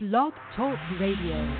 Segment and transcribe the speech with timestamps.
[0.00, 1.56] Blog Talk Radio.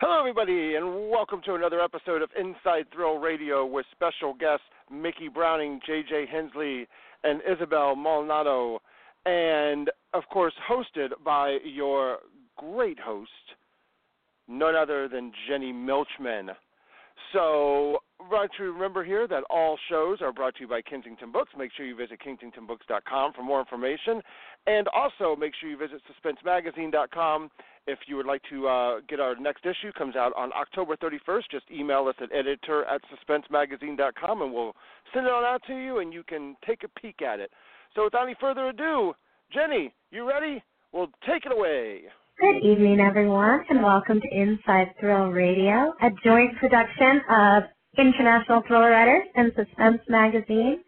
[0.00, 5.30] Hello, everybody, and welcome to another episode of Inside Thrill Radio with special guests Micki
[5.30, 6.88] Browning, JJ Hensley,
[7.24, 8.80] and Isabel Maldonado,
[9.26, 12.20] and of course, hosted by your
[12.56, 13.30] great host,
[14.48, 16.56] none other than Jenny Milchman.
[17.34, 17.99] So,
[18.30, 21.50] right to remember here that all shows are brought to you by Kensington Books.
[21.56, 24.20] Make sure you visit kensingtonbooks.com for more information.
[24.66, 27.50] And also make sure you visit suspensemagazine.com
[27.86, 29.92] if you would like to uh, get our next issue.
[29.92, 31.42] comes out on October 31st.
[31.50, 34.74] Just email us at editor at suspensemagazine.com and we'll
[35.14, 37.50] send it on out to you and you can take a peek at it.
[37.94, 39.14] So without any further ado,
[39.52, 40.62] Jenny, you ready?
[40.92, 42.02] Well, take it away.
[42.40, 47.64] Good evening, everyone, and welcome to Inside Thrill Radio, a joint production of
[47.98, 50.80] International Thriller Writers and Suspense Magazine.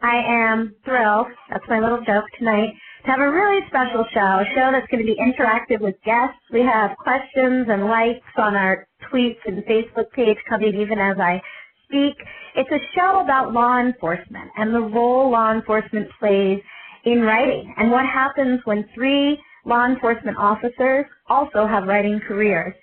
[0.00, 2.70] I am thrilled, that's my little joke tonight,
[3.04, 6.38] to have a really special show, a show that's going to be interactive with guests.
[6.52, 11.42] We have questions and likes on our tweets and Facebook page coming even as I
[11.84, 12.14] speak.
[12.56, 16.60] It's a show about law enforcement and the role law enforcement plays
[17.04, 22.74] in writing and what happens when three law enforcement officers also have writing careers.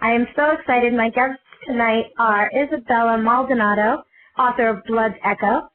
[0.00, 0.92] I am so excited.
[0.94, 4.04] My guests tonight are Isabella Maldonado,
[4.38, 5.68] author of Blood's Echo,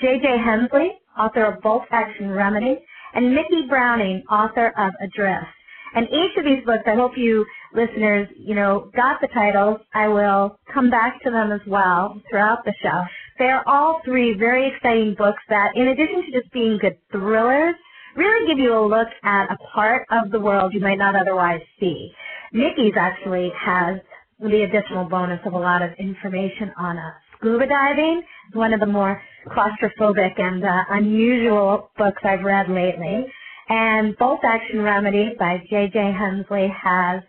[0.00, 0.26] J.J.
[0.44, 2.78] Hensley, author of Bolt Action Remedy,
[3.14, 5.46] and Micki Browning, author of Adrift.
[5.94, 9.80] And each of these books, I hope you listeners, you know, got the titles.
[9.94, 13.02] I will come back to them as well throughout the show.
[13.38, 17.74] They're all three very exciting books that, in addition to just being good thrillers,
[18.16, 21.60] really give you a look at a part of the world you might not otherwise
[21.78, 22.10] see.
[22.52, 23.98] Micki's actually has
[24.40, 28.22] the additional bonus of a lot of information on uh, scuba diving.
[28.48, 33.26] It's one of the more claustrophobic and uh, unusual books I've read lately.
[33.68, 36.12] And Bolt Action Remedy by J.J.
[36.18, 37.22] Hensley has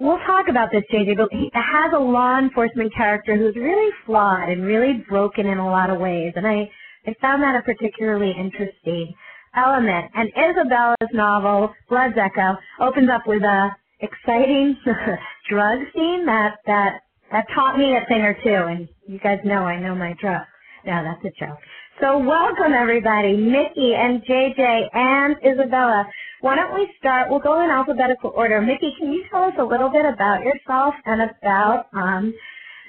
[0.00, 4.48] We'll talk about this, JJ, but he has a law enforcement character who's really flawed
[4.48, 6.32] and really broken in a lot of ways.
[6.36, 6.70] And I,
[7.06, 9.12] I found that a particularly interesting
[9.54, 10.10] element.
[10.14, 14.74] And Isabella's novel, Blood's Echo, opens up with a exciting
[15.50, 17.00] drug scene that that
[17.32, 18.64] that taught me a thing or two.
[18.70, 20.46] And you guys know I know my drugs.
[20.86, 21.58] No, that's a joke.
[22.00, 26.06] So welcome everybody, Micki and JJ and Isabella.
[26.40, 27.28] Why don't we start?
[27.28, 28.60] We'll go in alphabetical order.
[28.62, 32.32] Micki, can you tell us a little bit about yourself and about um,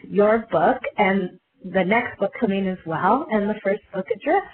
[0.08, 4.48] your book and the next book coming as well, and the first book, Adrift?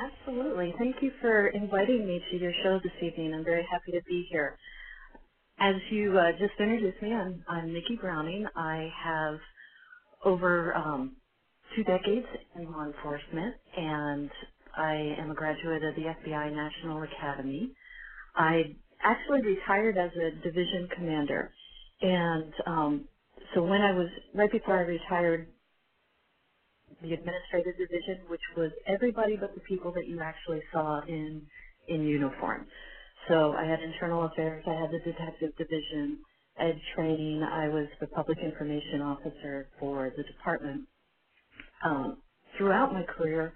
[0.00, 0.74] Absolutely.
[0.78, 3.34] Thank you for inviting me to your show this evening.
[3.34, 4.56] I'm very happy to be here.
[5.60, 8.46] As you uh, just introduced me, I'm, I'm Micki Browning.
[8.56, 9.36] I have
[10.24, 11.12] over um,
[11.76, 14.30] two decades in law enforcement, and
[14.76, 17.72] I am a graduate of the FBI National Academy.
[18.36, 21.52] I actually retired as a division commander,
[22.02, 23.04] and um,
[23.54, 25.48] so when I was right before I retired,
[27.02, 31.42] the administrative division, which was everybody but the people that you actually saw in
[31.88, 32.66] in uniform.
[33.28, 36.20] So I had internal affairs, I had the detective division,
[36.56, 40.88] had training, I was the public information officer for the department.
[41.84, 42.22] Um,
[42.58, 43.54] throughout my career,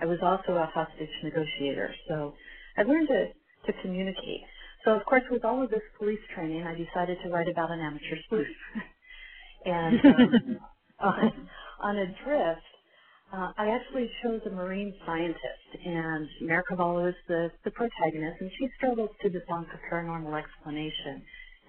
[0.00, 2.34] I was also a hostage negotiator, so
[2.76, 4.42] I learned to, to communicate.
[4.84, 7.80] So of course, with all of this police training, I decided to write about an
[7.80, 8.46] amateur sleuth.
[9.66, 10.38] and um,
[11.00, 11.48] on,
[11.82, 12.62] on Adrift,
[13.32, 18.50] uh, I actually chose a marine scientist, and Mer Cavallo is the, the protagonist, and
[18.58, 21.22] she struggles to debunk a paranormal explanation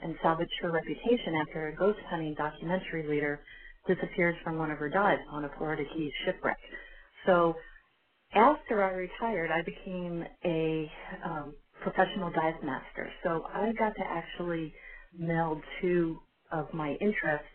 [0.03, 3.41] and salvage her reputation after a ghost hunting documentary leader
[3.87, 6.57] disappears from one of her dives on a Florida Keys shipwreck.
[7.25, 7.55] So
[8.35, 10.91] after I retired, I became a
[11.25, 13.09] um, professional dive master.
[13.23, 14.73] So I got to actually
[15.17, 16.19] meld two
[16.51, 17.47] of my interests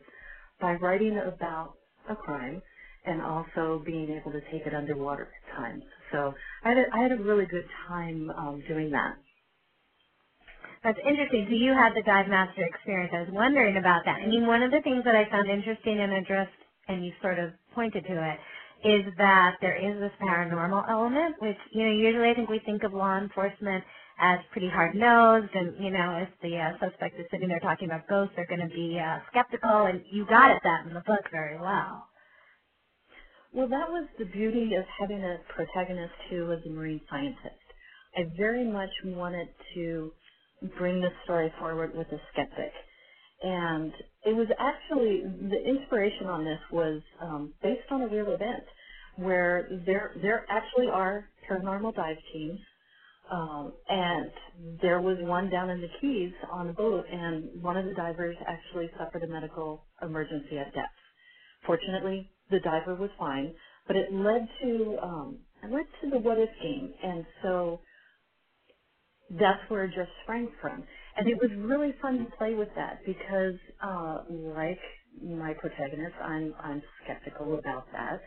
[0.61, 1.75] by writing about
[2.11, 2.63] a crime
[3.07, 5.85] and also being able to take it underwater at times.
[6.13, 6.35] So
[6.65, 9.15] I had a, I had a really good time um, doing that.
[10.85, 11.47] That's interesting.
[11.51, 13.13] So you had the dive master experience.
[13.17, 14.21] I was wondering about that.
[14.23, 16.53] I mean, one of the things that I found interesting and addressed,
[16.89, 18.39] and you sort of pointed to it,
[18.89, 22.85] is that there is this paranormal element, which, you know, usually I think we think
[22.85, 23.85] of law enforcement
[24.21, 28.09] as pretty hard-nosed, and, you know, if the uh, suspect is sitting there talking about
[28.09, 31.23] ghosts, they're going to be uh, skeptical, and you got at that in the book
[31.33, 32.09] very well.
[33.55, 37.63] Well, that was the beauty of having a protagonist who was a marine scientist.
[38.17, 40.13] I very much wanted to
[40.79, 42.73] bring the story forward with a skeptic.
[43.43, 43.93] And
[44.25, 48.65] it was actually, the inspiration on this was um, based on a real event
[49.17, 52.61] where there, there actually are paranormal dive teams
[53.31, 54.33] Um, and
[54.83, 58.37] there was one down in the Keys on a boat, and one of the divers
[58.49, 60.91] actually suffered a medical emergency at depth.
[61.67, 63.55] Fortunately, the diver was fine,
[63.87, 67.81] but it led to um, it led to the what if game, and so
[69.31, 70.85] that's where it just sprang from.
[71.17, 74.81] And it was really fun to play with that because, uh, like
[75.23, 78.21] my protagonist, I'm I'm skeptical about that.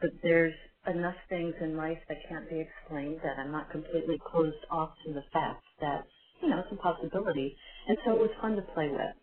[0.00, 0.54] But there's
[0.86, 5.14] enough things in life that can't be explained that I'm not completely closed off to
[5.14, 6.04] the fact that
[6.42, 7.56] you know it's a possibility.
[7.88, 9.16] And so it was fun to play with.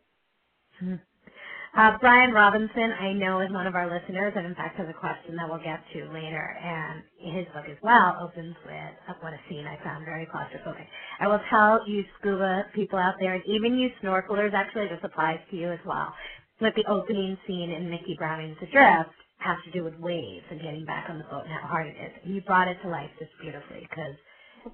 [1.78, 4.94] Uh, Brian Robinson, I know, is one of our listeners, and in fact has a
[4.94, 6.58] question that we'll get to later.
[6.58, 10.88] And his book as well opens with what a scene I found very claustrophobic.
[11.20, 15.40] I will tell you scuba people out there, and even you snorkelers, actually, this applies
[15.52, 16.14] to you as well.
[16.60, 20.86] But the opening scene in Micki Browning's Adrift has to do with waves and getting
[20.86, 22.12] back on the boat and how hard it is.
[22.26, 24.16] And you brought it to life just beautifully because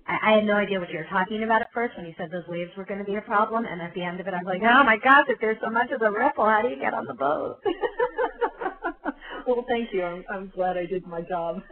[0.08, 2.30] I, I had no idea what you were talking about at first when you said
[2.32, 4.38] those waves were going to be a problem, and at the end of it, I
[4.38, 6.80] was like, oh my gosh, if there's so much of a ripple, how do you
[6.80, 7.58] get on the boat?
[9.48, 10.04] well, thank you.
[10.04, 11.62] I'm, I'm glad I did my job.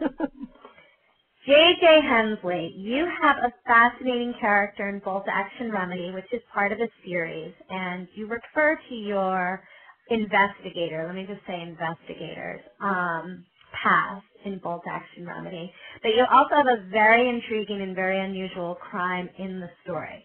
[1.46, 2.00] J.J.
[2.08, 6.88] Hensley, you have a fascinating character in Bolt Action Remedy, which is part of a
[7.04, 9.62] series, and you refer to your
[10.08, 13.44] investigator, let me just say investigators, um,
[13.82, 15.72] past in Bolt Action Remedy.
[16.02, 20.24] But you also have a very intriguing and very unusual crime in the story.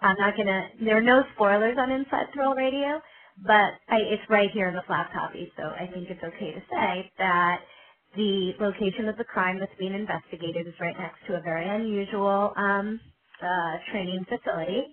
[0.00, 0.68] I'm not gonna.
[0.80, 3.00] There are no spoilers on Inside Thrill Radio,
[3.44, 6.60] but I, it's right here in the flat copy, so I think it's okay to
[6.70, 7.60] say that
[8.16, 12.52] the location of the crime that's being investigated is right next to a very unusual
[12.56, 13.00] um,
[13.42, 14.84] uh, training facility,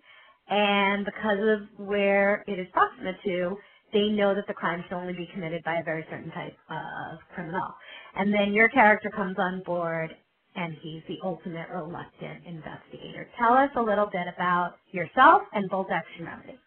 [0.49, 3.57] and because of where it is proximate to,
[3.93, 7.19] they know that the crime should only be committed by a very certain type of
[7.35, 7.67] criminal.
[8.15, 10.15] And then your character comes on board
[10.55, 13.29] and he's the ultimate reluctant investigator.
[13.39, 16.59] Tell us a little bit about yourself and Bolt Action Remedy.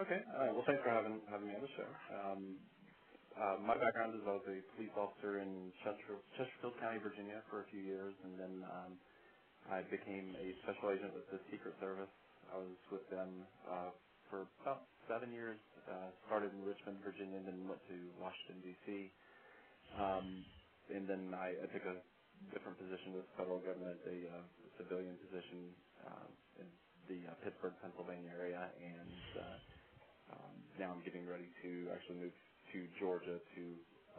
[0.00, 0.20] Okay.
[0.32, 1.90] Uh, well, thanks for having having me on the show.
[2.14, 2.42] Um,
[3.36, 7.62] uh, my background is I was a police officer in Chester, Chesterfield County, Virginia, for
[7.62, 8.92] a few years, and then um,
[9.68, 12.12] I became a special agent with the Secret Service.
[12.54, 13.92] I was with them uh,
[14.30, 15.58] for about seven years.
[15.90, 19.12] Uh, started in Richmond, Virginia, and then went to Washington D.C.
[19.98, 20.44] Um,
[20.92, 21.98] and then I, I took a
[22.54, 24.44] different position with the federal government, a uh,
[24.80, 25.72] civilian position
[26.06, 26.28] uh,
[26.62, 26.68] in
[27.10, 29.58] the uh, Pittsburgh, Pennsylvania area, and uh,
[30.30, 32.36] um, now I'm getting ready to actually move
[32.76, 33.64] to Georgia to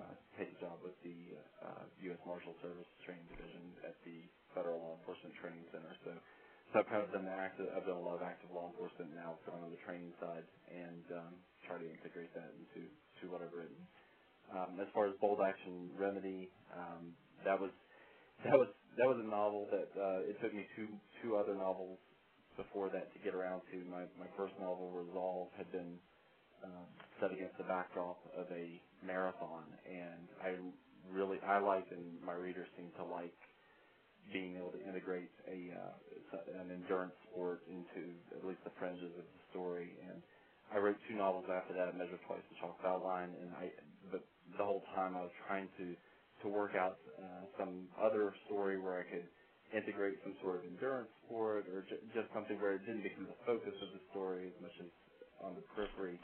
[0.01, 2.19] uh, take a job with the uh, U.S.
[2.27, 4.25] Marshal Service Training Division at the
[4.57, 5.94] Federal Law Enforcement Training Center.
[6.03, 6.12] So,
[6.73, 9.38] so I've kind of done active, I've done a lot of active law enforcement now,
[9.47, 11.33] so on the training side, and um,
[11.69, 12.89] try to integrate that into
[13.21, 13.79] to what I've written.
[14.49, 17.13] Um, as far as Bolt Action Remedy, um,
[17.45, 17.71] that was
[18.45, 18.67] that was
[18.97, 20.88] that was a novel that uh, it took me two
[21.21, 21.99] two other novels
[22.57, 23.77] before that to get around to.
[23.89, 25.95] My my first novel, Resolve, had been
[26.63, 26.88] um,
[27.19, 30.57] set against the backdrop of a marathon, and I
[31.11, 33.35] really I like and my readers seem to like
[34.33, 39.25] being able to integrate a uh, an endurance sport into at least the fringes of
[39.25, 39.91] the story.
[40.07, 40.21] And
[40.71, 43.73] I wrote two novels after that, Measure Twice the Chalk Outline, and I
[44.12, 44.24] but
[44.57, 45.95] the whole time I was trying to
[46.44, 49.27] to work out uh, some other story where I could
[49.75, 53.40] integrate some sort of endurance sport or j- just something where it didn't become the
[53.45, 54.90] focus of the story as much as
[55.44, 56.19] on the periphery.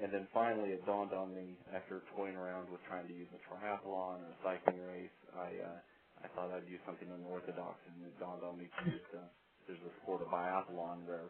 [0.00, 3.40] And then finally, it dawned on me after toying around with trying to use a
[3.50, 5.78] triathlon or a cycling race, I uh,
[6.24, 9.28] I thought I'd use something unorthodox, and it dawned on me that uh,
[9.68, 11.28] there's a sport of biathlon where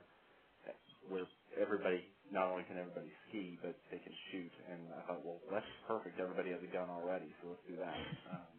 [1.09, 1.27] where
[1.61, 4.53] everybody not only can everybody ski, but they can shoot.
[4.71, 6.21] And I thought, well, that's perfect.
[6.21, 8.01] Everybody has a gun already, so let's do that.
[8.29, 8.55] Um,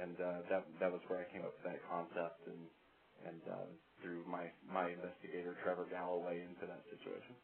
[0.00, 2.68] and uh, that that was where I came up with that concept, and
[3.26, 3.66] and uh,
[4.02, 7.36] threw my my investigator Trevor Galloway into that situation.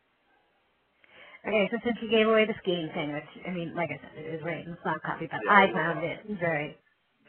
[1.46, 4.18] Okay, so since you gave away the skiing thing, which I mean, like I said,
[4.24, 6.78] it right in the soft copy, but yeah, I found it very.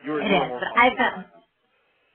[0.05, 1.25] You were, it is, but I found.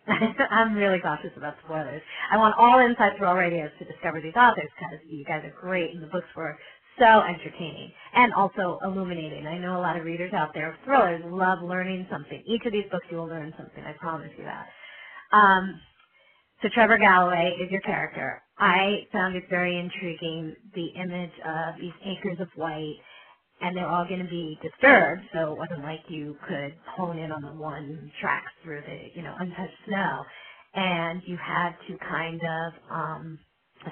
[0.51, 2.03] I'm really cautious about spoilers.
[2.31, 5.95] I want all Inside Thrill Radios to discover these authors because you guys are great
[5.95, 6.59] and the books were
[6.99, 9.47] so entertaining and also illuminating.
[9.47, 12.43] I know a lot of readers out there of thrillers love learning something.
[12.47, 14.67] Each of these books you will learn something, I promise you that.
[15.33, 15.81] Um,
[16.63, 18.43] so Trevor Galloway is your character.
[18.59, 22.97] I found it very intriguing, the image of these acres of white
[23.63, 25.23] and they're all going to be disturbed.
[25.33, 29.23] So it wasn't like you could hone in on the one track through the, you
[29.23, 30.25] know, untouched snow.
[30.75, 33.39] And you had to kind of um,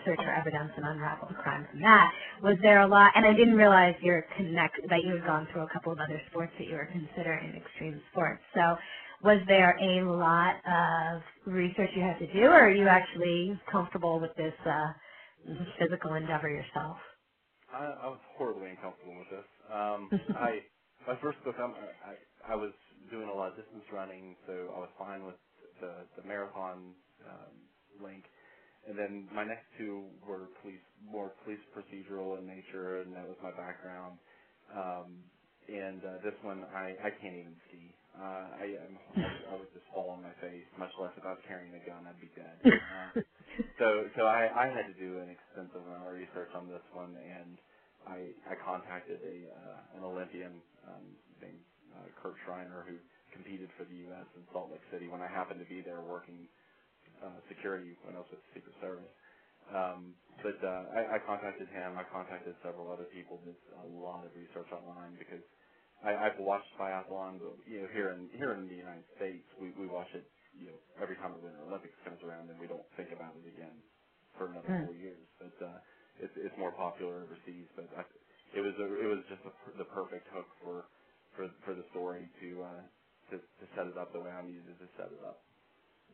[0.05, 2.13] search for evidence and unravel the crime from that.
[2.43, 3.13] Was there a lot?
[3.17, 6.21] And I didn't realize you're connect that you had gone through a couple of other
[6.31, 8.43] sports that you were considering extreme sports.
[8.55, 8.77] So
[9.25, 14.21] was there a lot of research you had to do, or are you actually comfortable
[14.21, 14.93] with this uh,
[15.81, 16.99] physical endeavor yourself?
[17.73, 19.49] I, I was horribly uncomfortable with this.
[19.73, 20.61] Um, I
[21.09, 22.73] my first book, I'm, I I was
[23.11, 25.37] doing a lot of distance running, so I was fine with
[25.81, 26.95] the the marathon
[27.29, 27.57] um,
[28.05, 28.25] link.
[28.87, 33.37] And then my next two were police, more police procedural in nature, and that was
[33.43, 34.19] my background.
[34.75, 35.25] Um,
[35.69, 37.95] and uh, this one, I I can't even ski.
[38.17, 38.23] Uh,
[38.61, 41.43] I, I'm, I I would just fall on my face, much less if I was
[41.49, 42.61] carrying a gun, I'd be dead.
[42.91, 43.11] Uh,
[43.81, 47.17] so so I I had to do an extensive amount of research on this one,
[47.19, 47.59] and
[48.09, 51.07] I I contacted a uh, an Olympian um,
[51.43, 51.63] named
[51.95, 52.97] uh, Curt Schreiner who
[53.35, 54.29] competed for the U.S.
[54.37, 56.49] in Salt Lake City when I happened to be there working
[57.23, 59.13] uh, security when I was with the Secret Service.
[59.71, 61.95] Um, but uh, I, I contacted him.
[61.97, 63.41] I contacted several other people.
[63.47, 65.45] Did a lot of research online because
[66.03, 67.39] I, I've watched biathlon.
[67.41, 70.27] But, you know, here in here in the United States, we we watch it.
[70.57, 73.47] You know, every time the Winter Olympics comes around, and we don't think about it
[73.49, 73.81] again
[74.39, 74.85] for another Hmm.
[74.85, 75.23] four years.
[75.41, 75.79] But uh,
[76.21, 77.69] it's it's more popular overseas.
[77.77, 78.05] But I,
[78.57, 80.87] it was a, it was just a, the perfect hook for
[81.37, 82.83] for for the story to uh,
[83.33, 85.43] to to set it up the way I needed to set it up.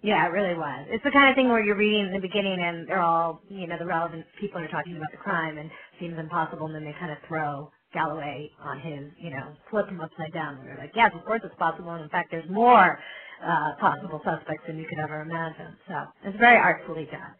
[0.02, 0.86] Yeah, it really was.
[0.90, 3.66] It's the kind of thing where you're reading in the beginning and they're all, you
[3.66, 6.84] know, the relevant people are talking about the crime and it seems impossible and then
[6.84, 10.56] they kind of throw Galloway on his, you know, flip him upside down.
[10.58, 12.98] And they're like, yes, of course it's possible and in fact there's more
[13.44, 15.76] uh, possible suspects than you could ever imagine.
[15.88, 17.34] So it's very artfully done.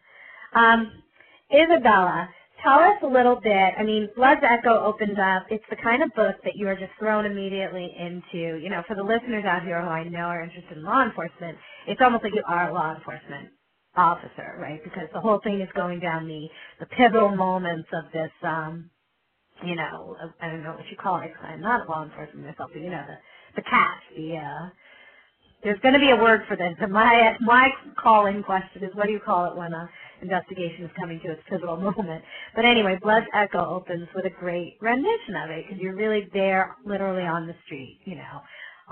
[0.55, 0.91] Um,
[1.53, 2.29] Isabella,
[2.63, 3.73] tell us a little bit.
[3.77, 5.45] I mean, Blood's Echo opens up.
[5.49, 8.57] It's the kind of book that you are just thrown immediately into.
[8.57, 11.57] You know, for the listeners out here who I know are interested in law enforcement,
[11.87, 13.49] it's almost like you are a law enforcement
[13.95, 14.83] officer, right?
[14.83, 16.47] Because the whole thing is going down the
[16.79, 18.31] the pivotal moments of this.
[18.43, 18.89] um
[19.65, 21.33] you know, I don't know what you call it.
[21.35, 23.17] 'cause I'm not a law enforcement myself, but you know, the
[23.61, 24.69] the catch, the uh,
[25.63, 26.75] there's going to be a word for this.
[26.89, 27.69] My my
[28.01, 29.89] calling question is, what do you call it when a
[30.21, 32.23] investigation is coming to its pivotal moment?
[32.55, 36.75] But anyway, Blood's Echo opens with a great rendition of it because you're really there,
[36.85, 38.41] literally on the street, you know,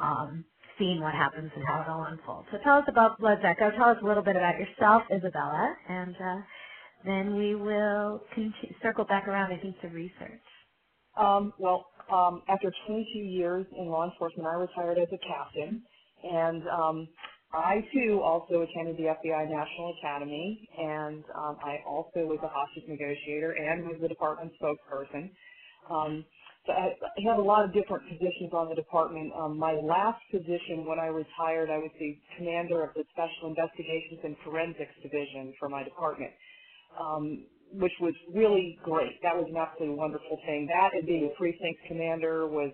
[0.01, 0.43] um,
[0.79, 2.47] seeing what happens and how it all unfolds.
[2.51, 3.71] So tell us about Blood's Echo.
[3.71, 6.41] Tell us a little bit about yourself, Isabella, and uh,
[7.05, 10.41] then we will continue, circle back around, I think, to research.
[11.17, 15.83] Um, well, um, after 22 years in law enforcement, I retired as a captain,
[16.23, 17.07] and um,
[17.53, 22.85] I too also attended the FBI National Academy, and um, I also was a hostage
[22.87, 25.31] negotiator and was the department spokesperson.
[25.89, 26.25] Um,
[26.67, 26.91] so I,
[27.25, 29.31] had a lot of different positions on the department.
[29.39, 34.19] Um, my last position when I retired, I was the commander of the Special Investigations
[34.23, 36.31] and Forensics Division for my department.
[36.99, 39.21] Um, which was really great.
[39.23, 40.67] That was an absolutely wonderful thing.
[40.67, 42.71] That and being a precinct commander was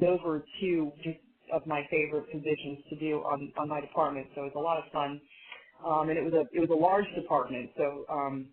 [0.00, 1.18] those were two just
[1.52, 4.28] of my favorite positions to do on on my department.
[4.34, 5.20] So it was a lot of fun.
[5.84, 7.70] Um, and it was a it was a large department.
[7.76, 8.50] So um,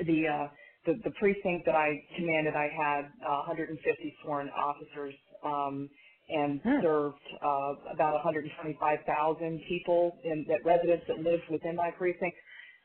[0.00, 0.48] the uh,
[0.86, 3.78] the the precinct that I commanded, I had uh, 150
[4.24, 5.14] sworn officers.
[5.44, 5.90] Um,
[6.30, 6.80] and Hmm.
[6.80, 12.36] served uh, about 125,000 people in that residents that lived within my precinct.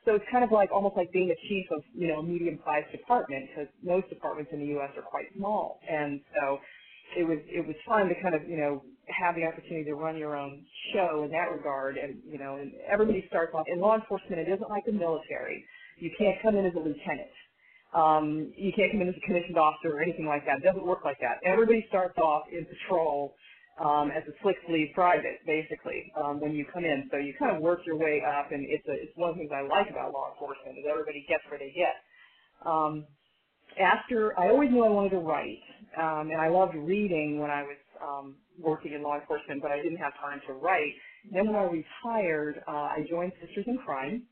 [0.04, 2.92] So it's kind of like almost like being a chief of you know a medium-sized
[2.92, 4.90] department because most departments in the U.S.
[4.96, 6.58] are quite small, and so
[7.16, 10.16] it was it was fun to kind of you know have the opportunity to run
[10.16, 13.96] your own show in that regard, and you know and everybody starts off in law
[13.96, 14.40] enforcement.
[14.40, 15.64] It isn't like the military.
[15.98, 17.32] You can't come in as a lieutenant.
[17.94, 20.58] Um, you can't come in as a commissioned officer or anything like that.
[20.58, 21.38] It doesn't work like that.
[21.46, 23.34] Everybody starts off in patrol
[23.80, 27.08] um, as a slick sleeve private, basically, um, when you come in.
[27.10, 29.40] So you kind of work your way up, and it's a, it's one of the
[29.46, 31.96] things I like about law enforcement is everybody gets where they get.
[32.66, 33.06] Um,
[33.78, 35.60] after I always knew I wanted to write,
[35.98, 39.78] um, and I loved reading when I was um, working in law enforcement, but I
[39.82, 40.92] didn't have time to write.
[41.32, 44.24] Then when I retired, uh, I joined Sisters in Crime.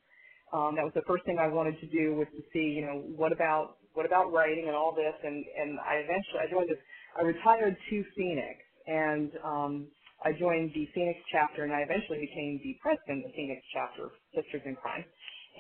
[0.53, 3.03] Um, that was the first thing I wanted to do was to see, you know,
[3.17, 6.79] what about what about writing and all this, and and I eventually I joined this.
[7.19, 9.89] I retired to Phoenix, and um,
[10.25, 14.07] I joined the Phoenix chapter, and I eventually became the president of the Phoenix chapter
[14.07, 15.05] of Sisters in Crime.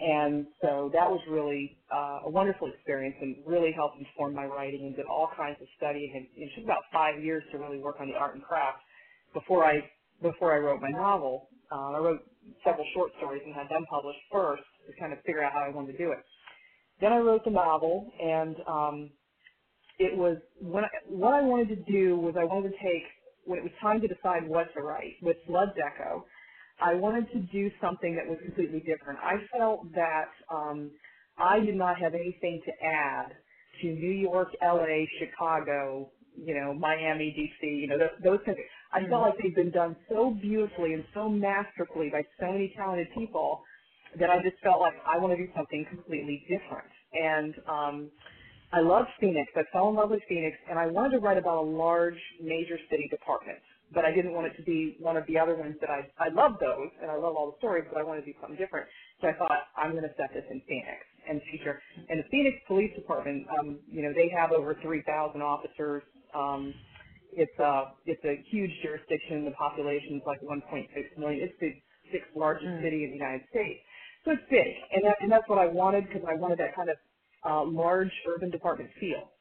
[0.01, 4.87] And so that was really uh, a wonderful experience and really helped inform my writing
[4.87, 6.11] and did all kinds of studying.
[6.17, 8.79] And it took about five years to really work on the art and craft
[9.35, 9.81] before I
[10.23, 11.49] before I wrote my novel.
[11.71, 12.23] Uh, I wrote
[12.65, 15.71] several short stories and had them published first to kind of figure out how I
[15.75, 16.19] wanted to do it.
[17.01, 19.11] Then I wrote the novel, and um,
[20.03, 23.05] it was when I, what I wanted to do was I wanted to take
[23.45, 26.25] when it was time to decide what to write with Blood's Echo.
[26.81, 29.19] I wanted to do something that was completely different.
[29.23, 30.91] I felt that um,
[31.39, 33.33] I did not have anything to add
[33.81, 38.65] to New York, LA, Chicago, you know, Miami, DC, you know, those, those kinds of,
[38.93, 39.11] I mm-hmm.
[39.11, 43.63] felt like they've been done so beautifully and so masterfully by so many talented people
[44.19, 46.91] that I just felt like I want to do something completely different.
[47.13, 48.11] And um,
[48.73, 49.53] I loved Phoenix.
[49.55, 52.79] I fell in love with Phoenix, and I wanted to write about a large, major
[52.91, 53.59] city department.
[53.93, 56.33] But I didn't want it to be one of the other ones that I I
[56.33, 58.89] love those, and I love all the stories, but I want to do something different.
[59.21, 61.77] So I thought I'm going to set this in Phoenix and feature.
[62.09, 65.05] And the Phoenix Police Department, um, you know, they have over 3,000
[65.43, 66.03] officers.
[66.33, 66.73] Um,
[67.37, 69.45] it's a it's a huge jurisdiction.
[69.45, 70.89] The population is like 1.6
[71.21, 71.45] million.
[71.45, 71.77] It's the
[72.13, 72.83] sixth largest mm.
[72.83, 73.81] city in the United States.
[74.25, 76.89] So it's big, and that, and that's what I wanted because I wanted that kind
[76.89, 76.97] of
[77.49, 79.33] uh, large urban department feel.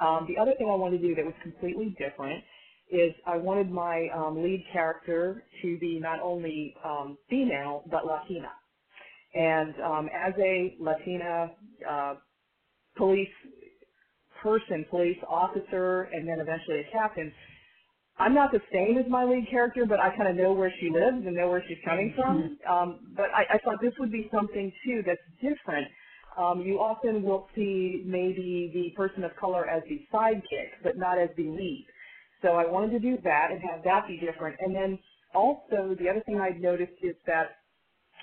[0.00, 2.42] Um, the other thing I wanted to do that was completely different
[2.90, 8.50] is I wanted my um, lead character to be not only um, female but Latina.
[9.34, 11.50] And um, as a Latina
[11.88, 12.14] uh,
[12.96, 13.28] police
[14.42, 17.32] person, police officer, and then eventually a captain,
[18.18, 20.90] I'm not the same as my lead character, but I kind of know where she
[20.90, 22.50] lives and know where she's coming from.
[22.66, 22.72] Mm-hmm.
[22.72, 25.88] Um, but I, I thought this would be something too that's different.
[26.38, 31.18] Um, you often will see maybe the person of color as the sidekick, but not
[31.18, 31.86] as the lead.
[32.42, 34.56] So I wanted to do that and have that be different.
[34.60, 34.98] And then
[35.34, 37.56] also the other thing I'd noticed is that,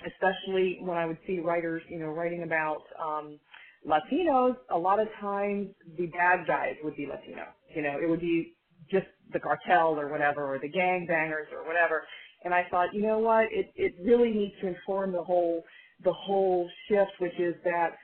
[0.06, 3.38] especially when I would see writers, you know, writing about um,
[3.86, 7.44] Latinos, a lot of times the bad guys would be Latino.
[7.74, 8.54] You know, it would be
[8.90, 12.02] just the cartel or whatever, or the gang bangers or whatever.
[12.44, 15.62] And I thought, you know what, it, it really needs to inform the whole
[16.04, 17.96] the whole shift, which is that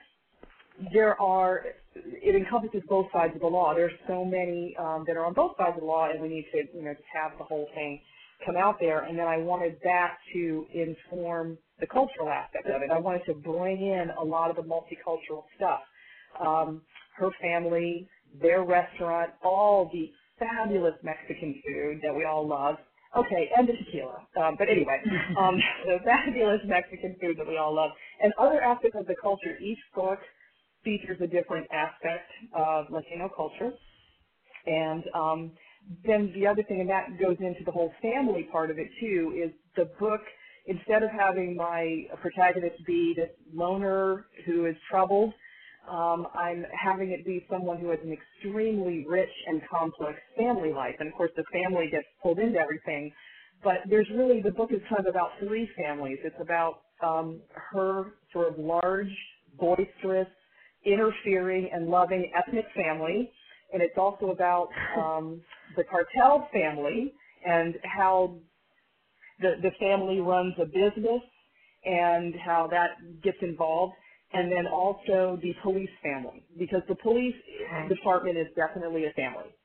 [0.93, 1.63] there are
[1.95, 3.73] it encompasses both sides of the law.
[3.73, 6.45] There's so many um, that are on both sides of the law, and we need
[6.51, 7.99] to you know have the whole thing
[8.45, 9.01] come out there.
[9.03, 12.91] And then I wanted that to inform the cultural aspect of it.
[12.91, 15.81] I wanted to bring in a lot of the multicultural stuff.
[16.39, 16.81] Um,
[17.15, 18.07] her family,
[18.41, 22.75] their restaurant, all the fabulous Mexican food that we all love.
[23.15, 24.27] Okay, and the tequila.
[24.35, 24.99] Um, but anyway,
[25.39, 29.57] um, the fabulous Mexican food that we all love, and other aspects of the culture.
[29.61, 30.19] Each book
[30.83, 33.71] features a different aspect of Latino culture,
[34.65, 35.51] and um,
[36.05, 39.33] then the other thing, and that goes into the whole family part of it too,
[39.43, 40.21] is the book.
[40.69, 45.33] Instead of having my protagonist be this loner who is troubled,
[45.89, 50.95] um, I'm having it be someone who has an extremely rich and complex family life.
[50.99, 53.11] And of course, the family gets pulled into everything.
[53.63, 56.19] But there's really, the book is kind of about three families.
[56.23, 59.11] It's about um, her sort of large,
[59.59, 60.27] boisterous,
[60.85, 63.31] interfering, and loving ethnic family.
[63.73, 65.41] And it's also about um,
[65.75, 67.13] the cartel family
[67.45, 68.37] and how
[69.39, 71.21] the, the family runs a business
[71.85, 73.93] and how that gets involved
[74.33, 77.35] and then also the police family because the police
[77.65, 77.89] okay.
[77.89, 79.55] department is definitely a family.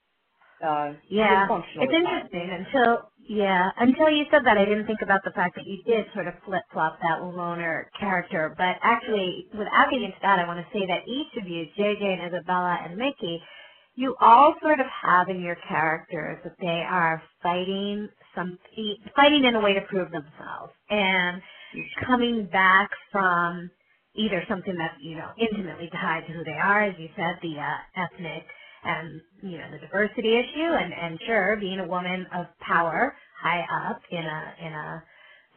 [0.64, 5.32] Uh, yeah, it's interesting until yeah until you said that I didn't think about the
[5.32, 8.54] fact that you did sort of flip flop that loner character.
[8.56, 12.02] But actually, without getting into that, I want to say that each of you, JJ
[12.02, 13.38] and Isabella and Micki,
[13.96, 18.58] you all sort of have in your characters that they are fighting some
[19.14, 21.42] fighting in a way to prove themselves and
[22.06, 23.70] coming back from
[24.16, 27.56] either something that's, you know, intimately tied to who they are, as you said, the
[27.60, 28.44] uh, ethnic
[28.84, 33.64] and, you know, the diversity issue, and, and sure, being a woman of power high
[33.88, 35.04] up in a, in a,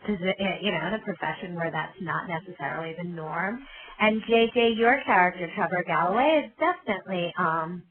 [0.10, 3.66] you know, in a profession where that's not necessarily the norm.
[4.00, 7.84] And JJ, your character, Trevor Galloway, is definitely um,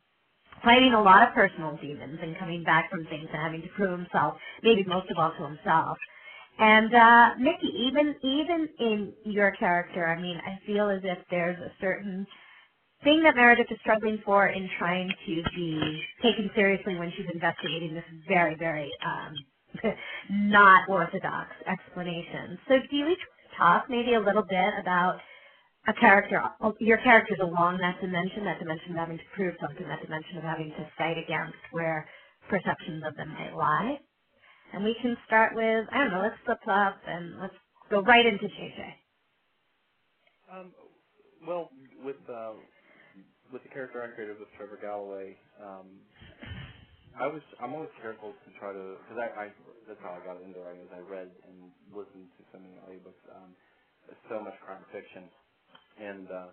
[0.65, 3.99] fighting a lot of personal demons and coming back from things and having to prove
[3.99, 5.99] himself, maybe most of all to himself.
[6.59, 11.59] And uh, Micki, even even in your character, I mean, I feel as if there's
[11.59, 12.27] a certain
[13.05, 17.95] thing that Meredith is struggling for in trying to be taken seriously when she's investigating
[17.95, 19.35] this very, very um,
[20.31, 22.59] not orthodox explanation.
[22.69, 23.19] So, do you each
[23.59, 25.19] talk maybe a little bit about
[25.89, 26.43] a character,
[26.81, 30.45] your characters along that dimension, that dimension of having to prove something, that dimension of
[30.45, 32.07] having to fight against where
[32.51, 33.99] perceptions of them might lie?
[34.75, 37.55] And we can start with, I don't know, let's flip flop and let's
[37.91, 38.95] go right into JJ.
[40.53, 40.75] Um,
[41.47, 41.71] well,
[42.05, 42.55] with uh,
[43.53, 46.01] with the character I created with Trevor Galloway, um,
[47.19, 49.47] I was I'm always careful to try to because I, I
[49.89, 53.23] that's how I got into writing is I read and listened to so many audiobooks,
[53.35, 53.57] um,
[54.31, 55.31] so much crime fiction,
[55.99, 56.49] and uh,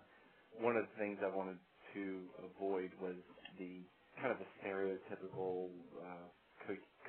[0.60, 1.58] one of the things I wanted
[1.94, 3.16] to avoid was
[3.58, 3.82] the
[4.20, 5.70] kind of the stereotypical
[6.02, 6.28] uh,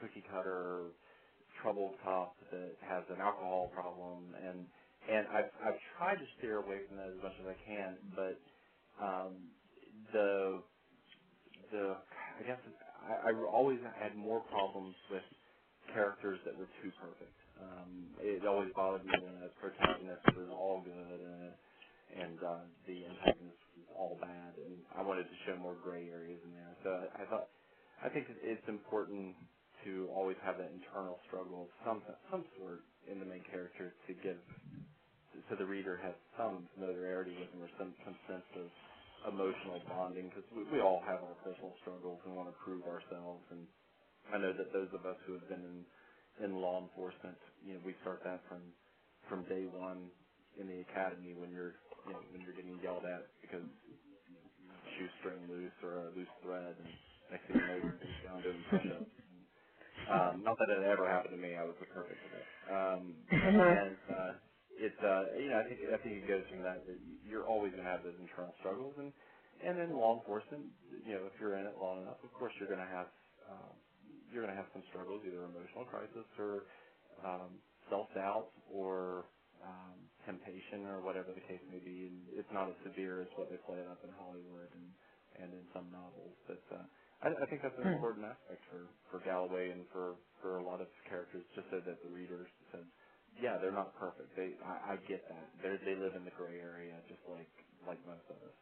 [0.02, 0.92] cookie cutter
[1.64, 4.68] troubled top that has an alcohol problem, and
[5.10, 8.38] and I've I've tried to steer away from that as much as I can, but
[9.04, 9.34] um,
[10.14, 10.64] the
[11.72, 11.98] the
[12.40, 12.60] I guess
[13.04, 15.24] I, I always had more problems with
[15.94, 17.36] characters that were too perfect.
[17.62, 21.52] Um, it always bothered me when a protagonist was all good and
[22.14, 26.40] and uh, the antagonist was all bad, and I wanted to show more gray areas
[26.46, 26.74] in there.
[26.84, 27.50] So I, I thought
[28.04, 29.36] I think it's important
[29.86, 34.14] to always have that internal struggle of some some sort in the main character to
[34.24, 34.38] give
[35.50, 38.68] so the reader has some familiarity with him or some, some sense of
[39.34, 43.44] emotional bonding because we, we all have our personal struggles and want to prove ourselves
[43.52, 43.68] and
[44.34, 45.78] I know that those of us who have been in
[46.46, 48.62] in law enforcement you know we start that from
[49.30, 50.10] from day one
[50.60, 53.66] in the academy when you're you know when you're getting yelled at because
[54.98, 56.94] shoestring loose or a loose thread and
[57.32, 59.12] next thing you know you're down doing push-ups
[60.10, 61.56] um, not that it ever happened to me.
[61.56, 62.48] I was the perfect of it.
[62.70, 64.32] Um, and uh,
[64.80, 67.72] it's uh, you know I think I think it goes from that that you're always
[67.74, 69.14] going to have those internal struggles and
[69.64, 70.74] and in law enforcement,
[71.06, 73.08] you know, if you're in it long enough, of course you're going to have
[73.52, 73.76] um,
[74.34, 76.66] you're going to have some struggles, either emotional crisis or
[77.24, 77.60] um,
[77.92, 79.28] self doubt or
[79.64, 82.10] um, temptation or whatever the case may be.
[82.10, 84.90] And it's not as severe as what they play it up in Hollywood and
[85.40, 86.64] and in some novels, but.
[86.74, 86.84] Uh,
[87.22, 87.94] I, I think that's an Hmm.
[87.94, 92.02] important aspect for for Galloway and for for a lot of characters, just so that
[92.04, 92.86] the readers said,
[93.42, 94.34] yeah, they're not perfect.
[94.36, 95.46] They I, I get that.
[95.62, 97.52] They they live in the gray area, just like
[97.88, 98.58] like most of us.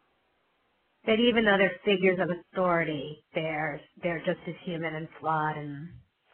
[1.05, 5.89] That even though they're figures of authority, they're they're just as human and flawed and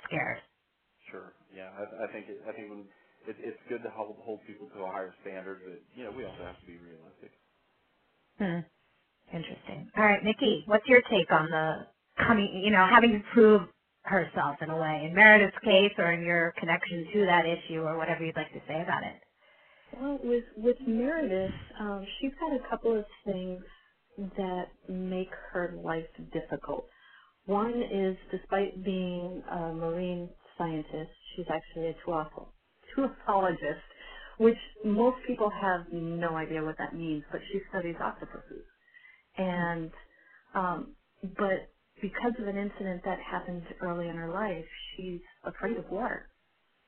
[0.07, 0.39] scared.
[1.11, 1.33] Sure.
[1.55, 2.81] Yeah, I, I think it, I think when
[3.27, 6.25] it, it's good to hold hold people to a higher standard, but you know we
[6.25, 7.31] also have to be realistic.
[8.39, 8.59] Hmm.
[9.33, 9.91] Interesting.
[9.97, 13.61] All right, Micki, what's your take on the coming, you know, having to prove
[14.03, 17.97] herself in a way in Meredith's case or in your connection to that issue or
[17.97, 19.21] whatever you'd like to say about it?
[19.93, 23.63] Well, with with Meredith, um, she's got a couple of things
[24.37, 26.87] that make her life difficult.
[27.45, 31.95] One is, despite being a marine scientist, she's actually a
[32.97, 33.81] teuthologist,
[34.39, 38.65] which most people have no idea what that means, but she studies octopuses.
[39.37, 39.91] And,
[40.55, 44.65] um, but because of an incident that happened early in her life,
[44.97, 46.27] she's afraid of water.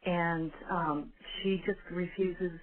[0.06, 1.12] And um,
[1.44, 2.60] she just refuses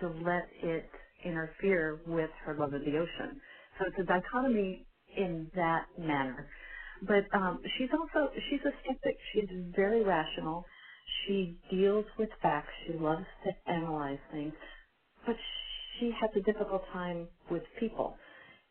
[0.00, 0.88] to let it
[1.24, 3.40] interfere with her love of the ocean.
[3.78, 6.48] So it's a dichotomy in that manner.
[7.02, 9.16] But um, she's also she's a skeptic.
[9.34, 10.64] She's very rational.
[11.26, 12.70] She deals with facts.
[12.86, 14.54] She loves to analyze things,
[15.26, 15.36] but
[16.00, 18.16] she has a difficult time with people.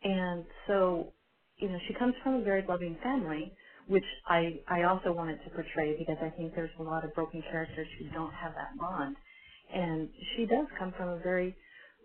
[0.04, 1.14] And so,
[1.60, 3.54] you know, she comes from a very loving family,
[3.88, 7.44] which I I also wanted to portray because I think there's a lot of broken
[7.52, 9.16] characters who don't have that bond.
[9.74, 11.56] And she does come from a very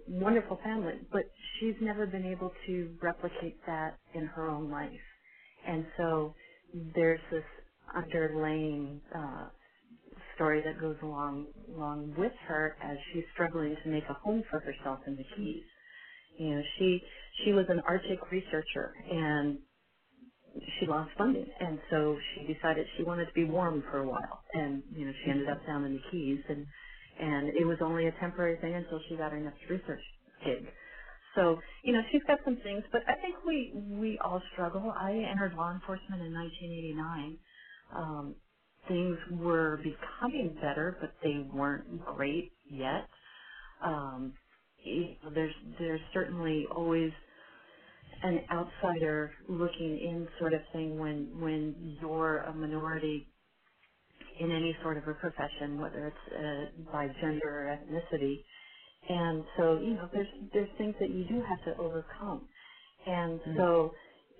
[0.08, 1.22] wonderful family, but
[1.60, 4.90] she's never been able to replicate that in her own life.
[5.66, 6.34] And so
[6.94, 7.44] there's this
[7.96, 9.48] underlying uh,
[10.36, 14.60] story that goes along along with her as she's struggling to make a home for
[14.60, 15.64] herself in the Keys.
[16.38, 17.02] You know, she
[17.44, 19.58] she was an Arctic researcher and
[20.80, 24.44] she lost funding, and so she decided she wanted to be warm for a while,
[24.54, 26.66] and you know she ended up down in the Keys, and
[27.20, 30.02] and it was only a temporary thing until she got her next research
[30.44, 30.66] gig.
[31.36, 34.92] So you know she's got some things, but I think we we all struggle.
[34.98, 37.38] I entered law enforcement in 1989.
[37.96, 38.36] Um,
[38.88, 43.08] things were becoming better, but they weren't great yet.
[43.84, 44.34] Um,
[44.84, 47.12] you know, there's there's certainly always
[48.22, 53.26] an outsider looking in sort of thing when when you're a minority
[54.40, 58.36] in any sort of a profession, whether it's uh, by gender or ethnicity.
[59.08, 62.48] And so, you know, there's there's things that you do have to overcome.
[63.06, 63.56] And Mm.
[63.56, 63.92] so,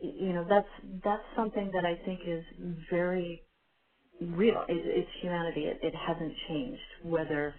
[0.02, 0.66] you know, that's
[1.04, 2.44] that's something that I think is
[2.90, 3.42] very
[4.20, 4.62] real.
[4.68, 5.62] It, it's humanity.
[5.66, 7.54] It, it hasn't changed, whether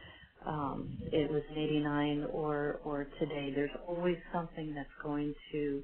[0.47, 3.51] um, it was in '89 or or today.
[3.55, 5.83] There's always something that's going to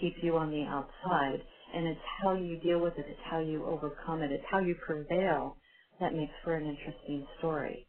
[0.00, 1.42] keep you on the outside,
[1.74, 3.06] and it's how you deal with it.
[3.08, 4.32] It's how you overcome it.
[4.32, 5.56] It's how you prevail
[6.00, 7.88] that makes for an interesting story.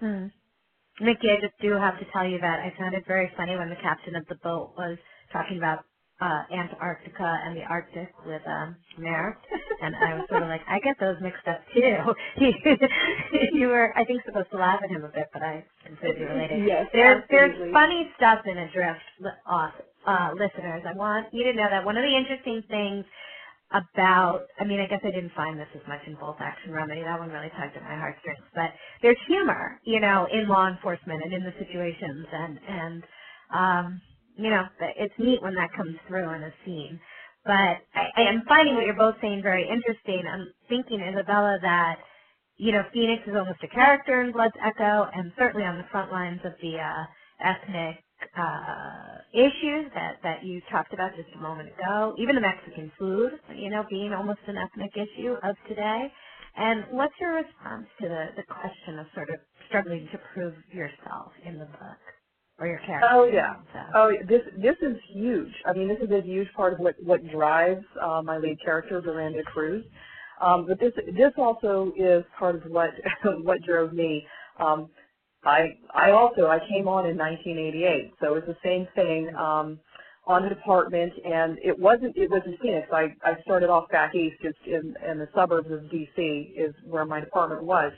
[0.00, 0.26] Hmm.
[1.02, 3.70] Micki, I just do have to tell you that I found it very funny when
[3.70, 4.98] the captain of the boat was
[5.32, 5.84] talking about
[6.20, 9.36] uh, Antarctica and the Arctic with um, Mer,
[9.82, 12.14] and I was sort of like, I get those mixed up too.
[13.52, 16.68] you were, I think, supposed to laugh at him a bit, but I completely related.
[16.68, 17.72] Yes, There's there's absolutely.
[17.72, 19.70] funny stuff in Adrift, li- uh,
[20.06, 20.82] uh, listeners.
[20.86, 23.04] I want you to know that one of the interesting things
[23.72, 27.02] about, I mean, I guess I didn't find this as much in Bolt Action Remedy.
[27.02, 28.44] That one really tugged at my heartstrings.
[28.54, 28.70] But
[29.02, 33.04] there's humor, you know, in law enforcement and in the situations, and and
[33.54, 34.02] um,
[34.36, 34.64] you know,
[34.98, 37.00] it's neat when that comes through in a scene.
[37.44, 40.22] But I, I am finding what you're both saying very interesting.
[40.30, 41.96] I'm thinking, Isabella, that
[42.58, 46.12] you know, Phoenix is almost a character in Blood's Echo, and certainly on the front
[46.12, 47.04] lines of the uh,
[47.44, 47.96] ethnic
[48.38, 52.14] uh, issues that that you talked about just a moment ago.
[52.18, 56.12] Even the Mexican food, you know, being almost an ethnic issue of today.
[56.56, 59.36] And what's your response to the the question of sort of
[59.68, 62.02] struggling to prove yourself in the book
[62.60, 63.08] or your character?
[63.10, 63.54] Oh yeah.
[63.72, 63.80] So.
[63.94, 65.52] Oh, this this is huge.
[65.66, 69.00] I mean, this is a huge part of what what drives uh, my lead character,
[69.00, 69.84] Veranda Cruz.
[70.40, 72.90] Um, but this this also is part of what
[73.42, 74.26] what drove me.
[74.58, 74.90] Um,
[75.44, 79.80] I I also I came on in 1988, so it's the same thing um,
[80.26, 82.88] on the department, and it wasn't it was in Phoenix.
[82.92, 87.06] I I started off back east, just in in the suburbs of DC is where
[87.06, 87.92] my department was.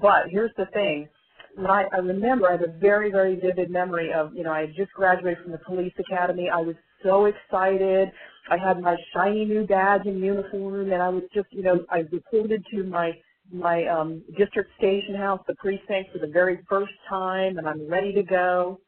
[0.00, 1.08] But here's the thing.
[1.58, 4.74] I, I remember, I have a very, very vivid memory of, you know, I had
[4.76, 6.48] just graduated from the police academy.
[6.48, 8.10] I was so excited.
[8.50, 12.04] I had my shiny new badge and uniform, and I was just, you know, I
[12.10, 13.12] reported to my
[13.52, 18.12] my um, district station house, the precinct, for the very first time, and I'm ready
[18.12, 18.78] to go.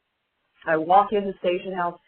[0.67, 1.99] I walk in the station house,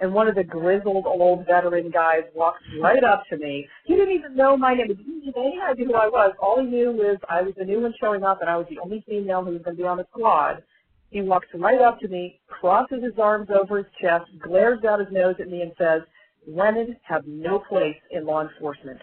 [0.00, 3.66] and one of the grizzled old veteran guys walks right up to me.
[3.84, 4.88] He didn't even know my name.
[4.88, 6.32] He had any idea who I was.
[6.42, 8.78] All he knew was I was the new one showing up, and I was the
[8.80, 10.62] only female who was going to be on the squad.
[11.10, 15.08] He walks right up to me, crosses his arms over his chest, glares out his
[15.12, 16.02] nose at me, and says,
[16.46, 19.00] "Women have no place in law enforcement."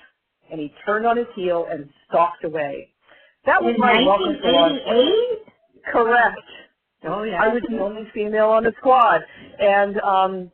[0.52, 2.90] And he turned on his heel and stalked away.
[3.46, 4.88] That was in my welcome to law enforcement.
[4.88, 5.94] 1988?
[5.94, 6.38] Correct.
[7.06, 7.42] Oh yeah.
[7.42, 9.22] I was the only female on the squad,
[9.58, 10.52] and um,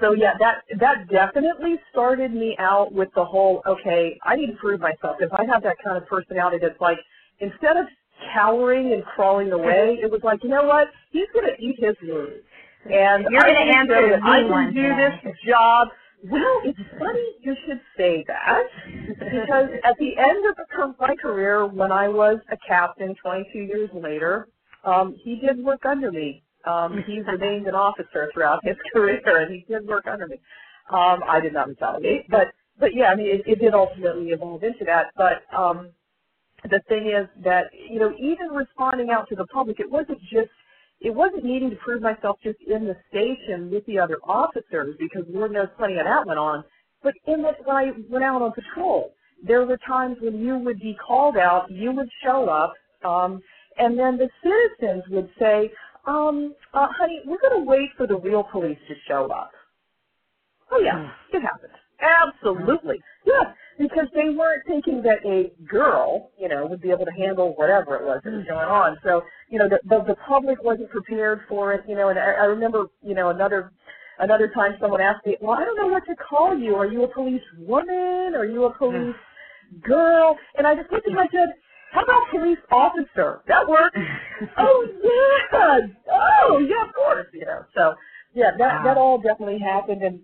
[0.00, 4.56] so yeah, that that definitely started me out with the whole okay, I need to
[4.56, 5.16] prove myself.
[5.20, 6.98] If I have that kind of personality, that's like
[7.40, 7.86] instead of
[8.32, 11.96] cowering and crawling away, it was like you know what, he's going to eat his
[12.08, 12.44] words,
[12.84, 15.88] and You're gonna gonna answer that I can do this job.
[16.26, 18.62] Well, it's funny you should say that
[19.18, 23.90] because at the end of the, my career, when I was a captain 22 years
[23.92, 24.48] later,
[24.84, 26.43] um, he did work under me.
[26.66, 30.36] Um, he remained an officer throughout his career, and he did work under me.
[30.90, 32.48] Um, I did not retaliate, but
[32.78, 35.06] but yeah, I mean, it, it did ultimately evolve into that.
[35.16, 35.90] But um,
[36.64, 40.50] the thing is that you know, even responding out to the public, it wasn't just
[41.00, 45.24] it wasn't needing to prove myself just in the station with the other officers because
[45.28, 46.64] Lord knows plenty of that went on.
[47.02, 49.12] But in the, when I went out on patrol,
[49.46, 52.72] there were times when you would be called out, you would show up,
[53.04, 53.42] um,
[53.76, 55.70] and then the citizens would say,
[56.06, 59.50] um, uh, honey, we're going to wait for the real police to show up.
[60.70, 61.72] Oh yeah, it happened.
[62.00, 63.00] Absolutely.
[63.24, 67.54] Yeah, because they weren't thinking that a girl, you know, would be able to handle
[67.56, 68.98] whatever it was that was going on.
[69.04, 72.32] So, you know, the the, the public wasn't prepared for it, you know, and I,
[72.32, 73.72] I remember, you know, another
[74.18, 76.74] another time someone asked me, Well, I don't know what to call you.
[76.76, 78.34] Are you a police woman?
[78.34, 79.16] Are you a police
[79.82, 80.36] girl?
[80.56, 81.54] And I just looked at him and I said,
[81.94, 83.40] How about police officer?
[83.46, 83.96] That works.
[84.58, 85.78] oh yeah.
[86.10, 87.64] Oh yeah, of course, you know.
[87.74, 87.94] So
[88.34, 90.20] yeah, that that all definitely happened and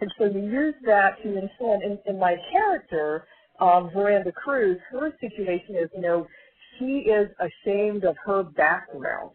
[0.00, 3.24] and so we used that to inform in, in my character,
[3.60, 6.26] um, Veranda Cruz, her situation is, you know,
[6.78, 9.30] she is ashamed of her background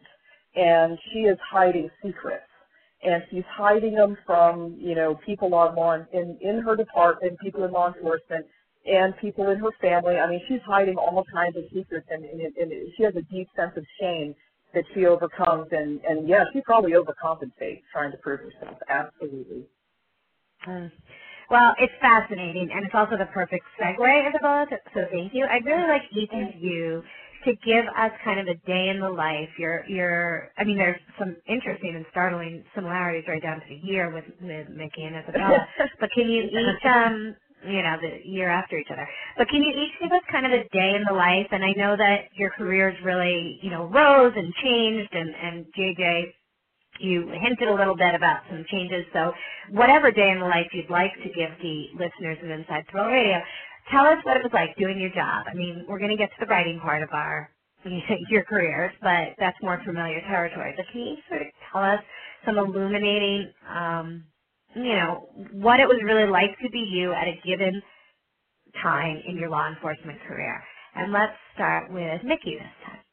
[0.55, 2.43] and she is hiding secrets.
[3.01, 7.63] And she's hiding them from, you know, people on law in, in her department, people
[7.63, 8.45] in law enforcement,
[8.87, 10.15] and people in her family.
[10.15, 13.47] I mean, she's hiding all kinds of secrets, and, and, and she has a deep
[13.55, 14.33] sense of shame
[14.73, 15.67] that she overcomes.
[15.71, 18.77] And, and yeah, she probably overcompensates trying to prove herself.
[18.89, 19.65] Absolutely.
[20.67, 20.91] Mm.
[21.49, 24.65] Well, it's fascinating, and it's also the perfect segue, Isabella.
[24.69, 25.45] So so thank you.
[25.49, 27.01] I'd really like each of you
[27.45, 29.47] to give us kind of a day in the life.
[29.57, 30.51] Your, your.
[30.57, 34.67] I mean, there's some interesting and startling similarities right down to the year with with
[34.75, 35.65] Micki and Isabella.
[36.01, 39.07] but can you each, um, you know, the year after each other.
[39.37, 41.47] But can you each give us kind of a day in the life?
[41.51, 46.33] And I know that your careers really, you know, rose and changed, and and JJ
[46.99, 49.05] you hinted a little bit about some changes.
[49.13, 49.31] So
[49.71, 53.39] whatever day in the life you'd like to give the listeners of Inside Thrill Radio,
[53.91, 55.45] tell us what it was like doing your job.
[55.49, 57.49] I mean, we're going to get to the writing part of our
[58.29, 60.73] your careers, but that's more familiar territory.
[60.75, 61.99] But can you sort of tell us
[62.45, 64.23] some illuminating, um,
[64.85, 67.81] you know, what it was really like to be you at a given
[68.81, 70.63] time in your law enforcement career?
[70.95, 73.03] And let's start with Micki this time.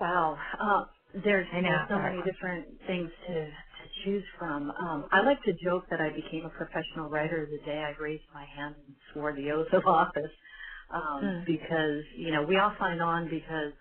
[0.00, 0.38] Wow.
[0.60, 4.70] Uh, there's, I know, so many different things to, to choose from.
[4.72, 8.24] Um, I like to joke that I became a professional writer the day I raised
[8.34, 10.32] my hand and swore the oath of office.
[10.94, 11.44] Um, Hmm.
[11.46, 13.72] because, you know, we all sign on because,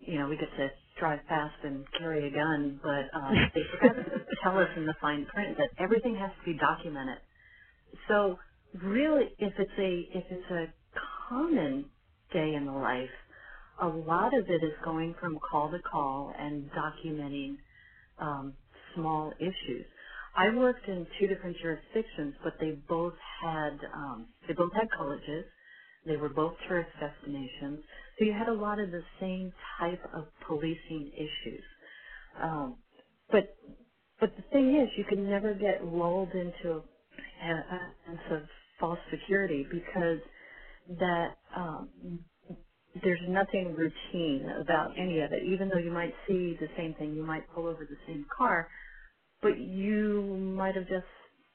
[0.00, 3.96] you know, we get to drive fast and carry a gun, but um, they forgot
[4.04, 4.12] to
[4.44, 7.18] tell us in the fine print that everything has to be documented.
[8.08, 8.38] So
[8.74, 10.66] really, if it's a if it's a
[11.28, 11.90] common
[12.32, 13.10] day in the life,
[13.82, 17.58] a lot of it is going from call to call and documenting
[18.18, 18.54] um,
[18.96, 19.86] small issues.
[20.36, 25.46] I worked in two different jurisdictions, but they both had um, they both had colleges.
[26.06, 27.84] They were both tourist destinations,
[28.18, 31.64] so you had a lot of the same type of policing issues.
[32.42, 32.78] Um,
[33.30, 33.44] but
[34.20, 36.70] but the thing is, you can never get lulled into
[37.42, 38.42] a, a sense of
[38.80, 40.20] false security because
[40.98, 42.20] that um,
[43.02, 45.44] there's nothing routine about any of it.
[45.44, 48.68] Even though you might see the same thing, you might pull over the same car,
[49.42, 50.22] but you
[50.56, 51.06] might have just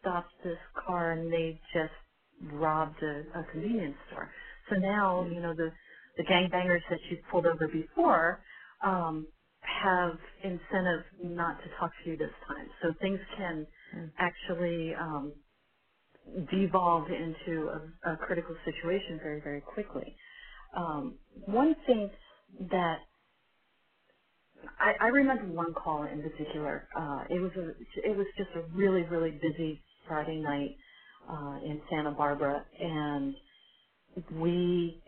[0.01, 4.29] stopped this car and they just robbed a, a convenience store.
[4.69, 5.71] So now, you know, the
[6.19, 8.43] the gangbangers that you pulled over before
[8.85, 9.27] um,
[9.61, 12.69] have incentive not to talk to you this time.
[12.83, 14.11] So things can mm.
[14.19, 15.33] actually um,
[16.51, 20.15] devolve into a, a critical situation very, very quickly.
[20.77, 22.11] Um, one thing
[22.71, 22.97] that
[24.79, 26.87] I, I remember one call in particular.
[26.97, 27.69] Uh, it was a,
[28.09, 30.77] it was just a really, really busy Friday night
[31.29, 33.35] uh, in Santa Barbara, and
[34.33, 35.03] we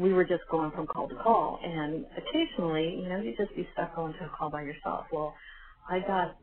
[0.00, 3.66] we were just going from call to call, and occasionally, you know, you just be
[3.74, 5.06] stuck going to a call by yourself.
[5.12, 5.34] Well,
[5.88, 6.36] I got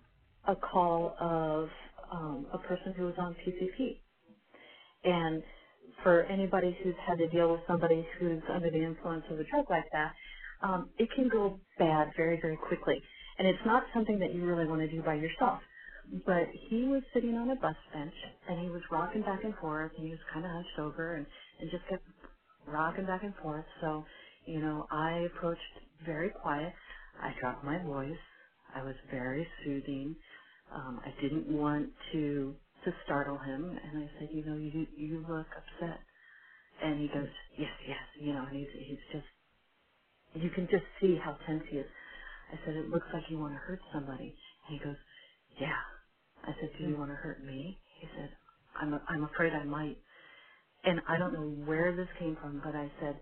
[0.48, 1.70] a call of
[2.12, 4.00] um, a person who was on PCP,
[5.06, 5.44] and
[6.04, 9.66] for anybody who's had to deal with somebody who's under the influence of a drug
[9.70, 10.14] like that,
[10.64, 13.02] um, it can go bad very, very quickly.
[13.40, 15.60] And it's not something that you really want to do by yourself.
[16.26, 18.14] But he was sitting on a bus bench
[18.50, 21.28] and he was rocking back and forth and he was kind of hunched over and,
[21.62, 22.04] and just kept
[22.68, 23.66] rocking back and forth.
[23.82, 24.06] So,
[24.48, 25.62] you know, I approached
[26.06, 26.74] very quiet.
[27.22, 28.18] I dropped my voice.
[28.76, 30.16] I was very soothing.
[30.74, 35.26] Um, I didn't want to to startle him, and I said, you know, you you
[35.30, 36.00] look upset.
[36.84, 39.26] And he goes, yes, yes, you know, and he's he's just,
[40.44, 41.88] you can just see how tense he is.
[42.52, 44.36] I said, it looks like you want to hurt somebody.
[44.70, 44.98] And he goes,
[45.62, 45.80] yeah.
[46.44, 47.80] I said, do you want to hurt me?
[48.02, 48.32] He said,
[48.82, 49.98] I'm I'm afraid I might.
[50.84, 53.20] And I don't know where this came from, but I said,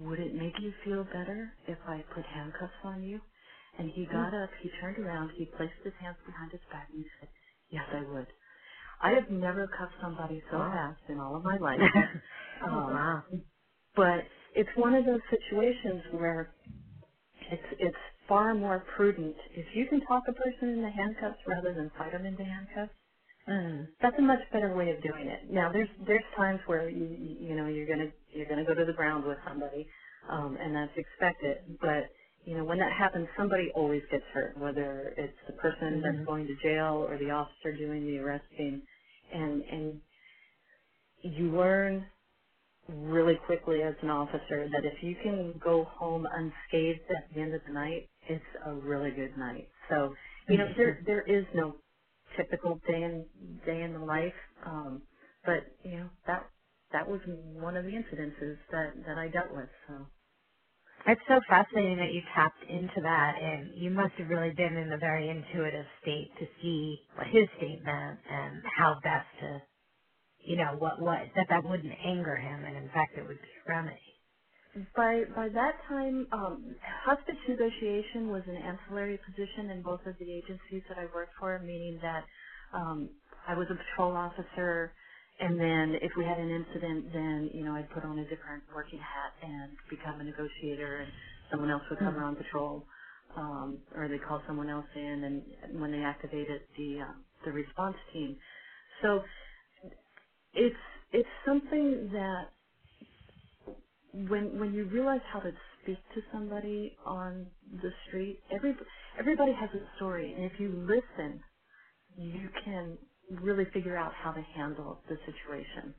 [0.00, 3.20] would it make you feel better if I put handcuffs on you?
[3.78, 7.00] And he got up, he turned around, he placed his hands behind his back, and
[7.00, 7.28] he said,
[7.70, 8.28] yes, I would.
[9.02, 11.86] I have never cuffed somebody so fast in all of my life.
[12.62, 13.24] oh, um, wow.
[13.96, 16.54] But it's one of those situations where
[17.50, 17.96] it's it's
[18.28, 22.26] far more prudent if you can talk a person into handcuffs rather than fight them
[22.26, 22.92] into handcuffs.
[23.48, 23.88] Mm.
[24.02, 25.50] That's a much better way of doing it.
[25.52, 27.06] Now, there's there's times where you
[27.40, 29.86] you know you're gonna you're gonna go to the ground with somebody,
[30.30, 31.78] um, and that's expected.
[31.80, 32.10] But
[32.44, 36.02] you know when that happens, somebody always gets hurt, whether it's the person mm-hmm.
[36.02, 38.82] that's going to jail or the officer doing the arresting
[39.32, 40.00] and and
[41.22, 42.06] you learn
[42.88, 47.54] really quickly as an officer that if you can go home unscathed at the end
[47.54, 49.68] of the night, it's a really good night.
[49.88, 50.14] So,
[50.48, 51.76] you know, there there is no
[52.36, 53.26] typical day in
[53.66, 54.34] day in the life,
[54.66, 55.02] um,
[55.44, 56.46] but you know that
[56.92, 59.68] that was one of the incidences that that I dealt with.
[59.88, 60.06] So.
[61.06, 64.92] It's so fascinating that you tapped into that, and you must have really been in
[64.92, 69.62] a very intuitive state to see what his state meant and how best to,
[70.46, 73.48] you know, what what that that wouldn't anger him, and in fact, it would be
[73.66, 74.13] a remedy.
[74.96, 80.32] By by that time, um, hostage negotiation was an ancillary position in both of the
[80.32, 82.24] agencies that I worked for, meaning that
[82.74, 83.10] um,
[83.48, 84.92] I was a patrol officer
[85.40, 88.64] and then if we had an incident, then, you know, I'd put on a different
[88.74, 91.12] working hat and become a negotiator and
[91.50, 92.22] someone else would come mm-hmm.
[92.22, 92.86] on patrol.
[93.36, 97.14] Um, or they'd call someone else in and when they activated the, uh,
[97.46, 98.36] the response team.
[99.02, 99.22] So
[100.54, 100.76] it's,
[101.12, 102.44] it's something that
[104.14, 108.74] when, when you realize how to speak to somebody on the street, every,
[109.18, 111.42] everybody has a story and if you listen,
[112.16, 112.98] you can
[113.42, 115.94] really figure out how to handle the situation.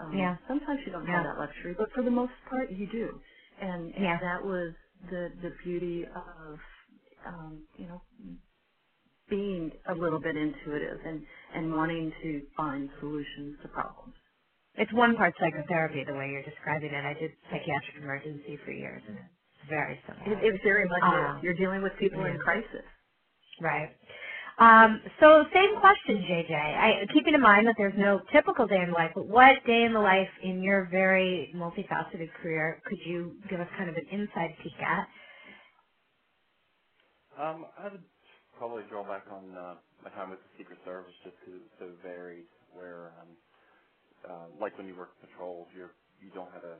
[0.00, 0.36] Um, yeah.
[0.48, 1.12] Sometimes you don't yeah.
[1.12, 3.20] have that luxury, but for the most part, you do.
[3.60, 4.18] And, and yeah.
[4.20, 4.74] that was
[5.10, 6.58] the the beauty of
[7.26, 8.02] um, you know
[9.30, 11.22] being a little bit intuitive and
[11.54, 14.14] and wanting to find solutions to problems.
[14.78, 17.04] It's one part psychotherapy the way you're describing it.
[17.04, 20.38] I did psychiatric emergency for years, and it's very similar.
[20.38, 21.42] It, it very much is.
[21.42, 22.34] You're dealing with people yeah.
[22.34, 22.84] in crisis.
[23.60, 23.90] Right.
[24.58, 26.52] Um, so same question, JJ.
[26.52, 29.84] I, keeping in mind that there's no typical day in the life, but what day
[29.84, 34.06] in the life in your very multifaceted career could you give us kind of an
[34.10, 35.08] inside peek at?
[37.36, 38.02] Um, I would
[38.56, 41.90] probably draw back on uh, my time with the Secret Service just because it's so
[42.02, 42.46] varied.
[42.72, 43.28] Where, um,
[44.60, 46.78] like when you work patrols, you're you don't have a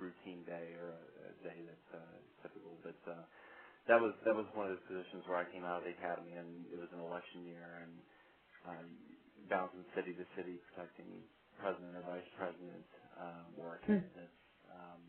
[0.00, 1.00] routine day or a,
[1.44, 2.78] day that's uh, typical.
[2.84, 3.24] But uh,
[3.88, 6.34] that was that was one of those positions where I came out of the academy
[6.36, 7.94] and it was an election year and
[8.66, 8.88] um,
[9.50, 11.24] bouncing city to city protecting
[11.60, 12.86] president or vice president
[13.20, 14.32] um, or a candidate.
[14.70, 15.02] Um,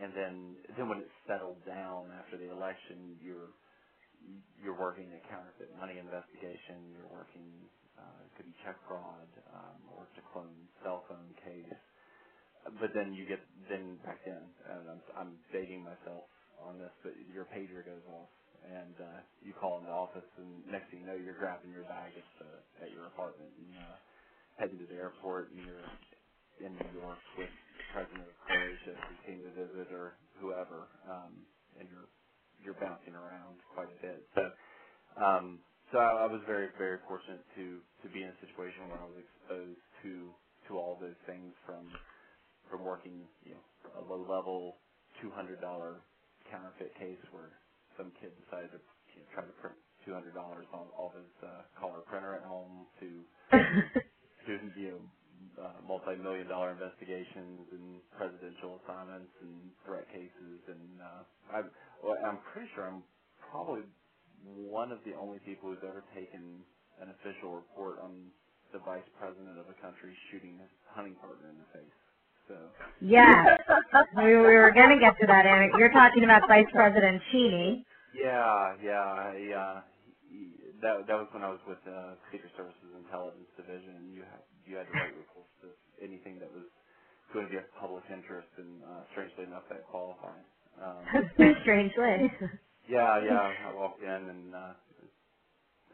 [0.00, 0.34] and then
[0.78, 3.52] then when it settled down after the election, you're
[4.62, 6.92] you're working a counterfeit money investigation.
[6.92, 7.68] You're working
[8.26, 11.72] it could be check fraud um, or to clone cell phone case.
[12.80, 13.40] But then you get
[13.70, 16.26] then back in, and I'm, I'm dating myself
[16.60, 18.32] on this, but your pager goes off,
[18.66, 21.86] and uh, you call in the office, and next thing you know, you're grabbing your
[21.88, 22.50] bag at the
[22.84, 23.96] at your apartment and uh,
[24.58, 25.88] heading to the airport, and you're
[26.60, 27.52] in New York with
[27.94, 31.32] President of Croatia who came to visit or whoever, um,
[31.80, 32.10] and you're
[32.64, 34.22] you're bouncing around quite a bit.
[34.36, 34.44] So,
[35.20, 35.60] um,
[35.92, 39.06] so I, I was very very fortunate to to be in a situation where I
[39.06, 40.34] was exposed to
[40.68, 41.98] to all those things from
[42.70, 43.64] from working you know
[44.00, 44.76] a low level
[45.22, 46.02] two hundred dollar
[46.50, 47.52] counterfeit case where
[47.98, 48.80] some kid decided to
[49.14, 49.76] you know, try to print
[50.06, 53.24] two hundred dollars on all his uh, color printer at home to
[54.46, 55.02] to you know
[55.62, 61.22] uh, multi-million dollar investigations and presidential assignments and threat cases and uh,
[61.52, 61.60] I
[62.04, 63.04] well, I'm pretty sure I'm
[63.50, 63.82] probably
[64.44, 66.62] one of the only people who's ever taken
[67.00, 68.30] an official report on
[68.72, 71.98] the vice president of a country shooting his hunting partner in the face.
[72.48, 72.56] So
[73.00, 73.44] yeah,
[74.16, 75.68] we, we were going to get to that, Anna.
[75.78, 77.86] You're talking about Vice President Cheney.
[78.14, 79.72] Yeah, yeah, yeah.
[80.28, 83.96] He, that that was when I was with uh, Secret Services Intelligence Division.
[83.96, 85.70] and You had you had to write reports to
[86.04, 86.66] anything that was
[87.34, 90.44] going to be of public interest, and uh, strangely enough, that qualified.
[90.82, 91.06] Um,
[91.62, 92.32] Strangely.
[92.88, 93.54] yeah, yeah.
[93.66, 94.74] I walked in and uh,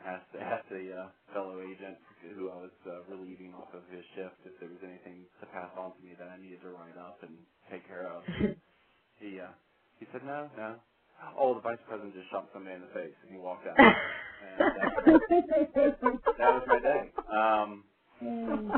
[0.05, 1.99] asked asked a uh, fellow agent
[2.37, 5.71] who I was uh, relieving off of his shift if there was anything to pass
[5.79, 7.39] on to me that I needed to write up and
[7.71, 8.25] take care of.
[9.21, 9.53] he uh,
[10.01, 10.81] he said no, no.
[11.39, 13.93] Oh, the vice president just shot somebody in the face, and he walked out.
[14.41, 14.91] and that,
[16.39, 17.13] that was my day.
[17.33, 17.85] Um,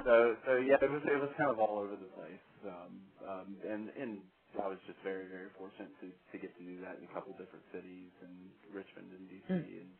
[0.04, 2.44] so so yeah, it was it was kind of all over the place.
[2.66, 2.92] Um,
[3.28, 4.22] um, and and
[4.62, 7.32] I was just very very fortunate to to get to do that in a couple
[7.34, 9.64] different cities, in Richmond and DC, Mm.
[9.82, 9.92] and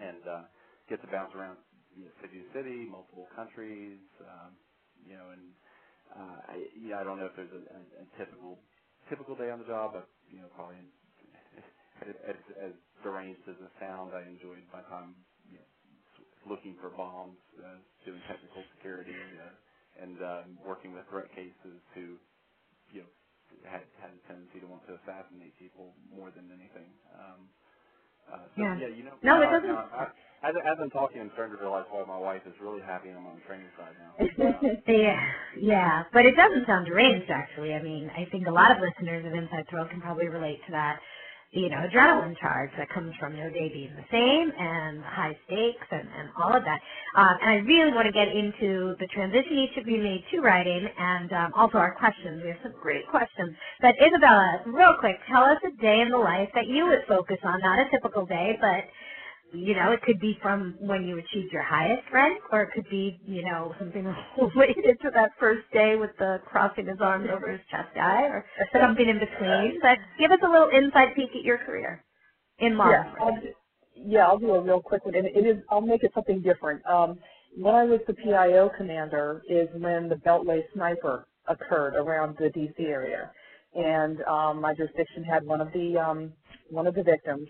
[0.00, 0.44] and uh,
[0.88, 1.58] get to bounce around
[1.96, 4.52] you know, city to city, multiple countries, um,
[5.04, 5.44] you know, and
[6.14, 8.58] uh, I, yeah, I don't know if there's a, a, a typical
[9.10, 10.80] typical day on the job, but you know, probably
[12.30, 12.74] as, as
[13.04, 15.16] deranged as it sounds, I enjoyed my time
[15.50, 15.68] you know,
[16.50, 19.54] looking for bombs, uh, doing technical security, uh,
[20.04, 22.16] and um, working with threat cases who
[22.92, 23.10] you know
[23.68, 26.88] had had a tendency to want to assassinate people more than anything.
[27.16, 27.48] Um,
[28.30, 28.76] uh, so Yeah.
[28.78, 30.06] yeah, you know, No, it doesn't- now I,
[30.42, 33.24] as, as I'm talking, I'm starting to realize why my wife is really happy I'm
[33.26, 34.12] on the training side now.
[34.86, 35.20] Yeah,
[35.58, 37.74] yeah, but it doesn't sound deranged actually.
[37.74, 40.72] I mean, I think a lot of listeners of Inside Thrill can probably relate to
[40.72, 40.98] that,
[41.52, 45.86] you know, adrenaline charge that comes from no day being the same and high stakes
[45.90, 46.80] and, and all of that.
[47.16, 50.40] Um, and I really want to get into the transition each of you made to
[50.40, 52.42] writing and um, also our questions.
[52.44, 53.56] We have some great questions.
[53.80, 57.38] But Isabella, real quick, tell us a day in the life that you would focus
[57.44, 58.84] on, not a typical day, but
[59.52, 62.88] you know, it could be from when you achieved your highest rank, or it could
[62.90, 64.04] be, you know, something
[64.56, 68.46] related to that first day with the crossing his arms over his chest guy, or
[68.80, 69.80] something in between.
[69.82, 72.04] But give us a little inside peek at your career
[72.58, 73.54] in law Yeah, I'll, do-
[73.96, 75.62] yeah, I'll do a real quick one, and it is.
[75.70, 76.86] I'll make it something different.
[76.86, 77.20] Um,
[77.56, 82.80] when I was the PIO commander, is when the Beltway sniper occurred around the DC
[82.80, 83.32] area,
[83.74, 86.34] and um, my jurisdiction had one of the um,
[86.70, 87.48] one of the victims,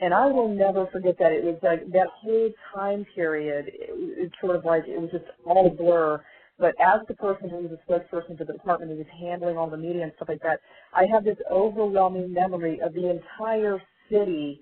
[0.00, 1.32] and I will never forget that.
[1.32, 3.68] It was like that whole time period.
[3.68, 6.22] It, it's sort of like it was just all a blur.
[6.58, 9.70] But as the person who was a spokesperson for the department and was handling all
[9.70, 10.60] the media and stuff like that,
[10.94, 13.80] I have this overwhelming memory of the entire
[14.10, 14.60] city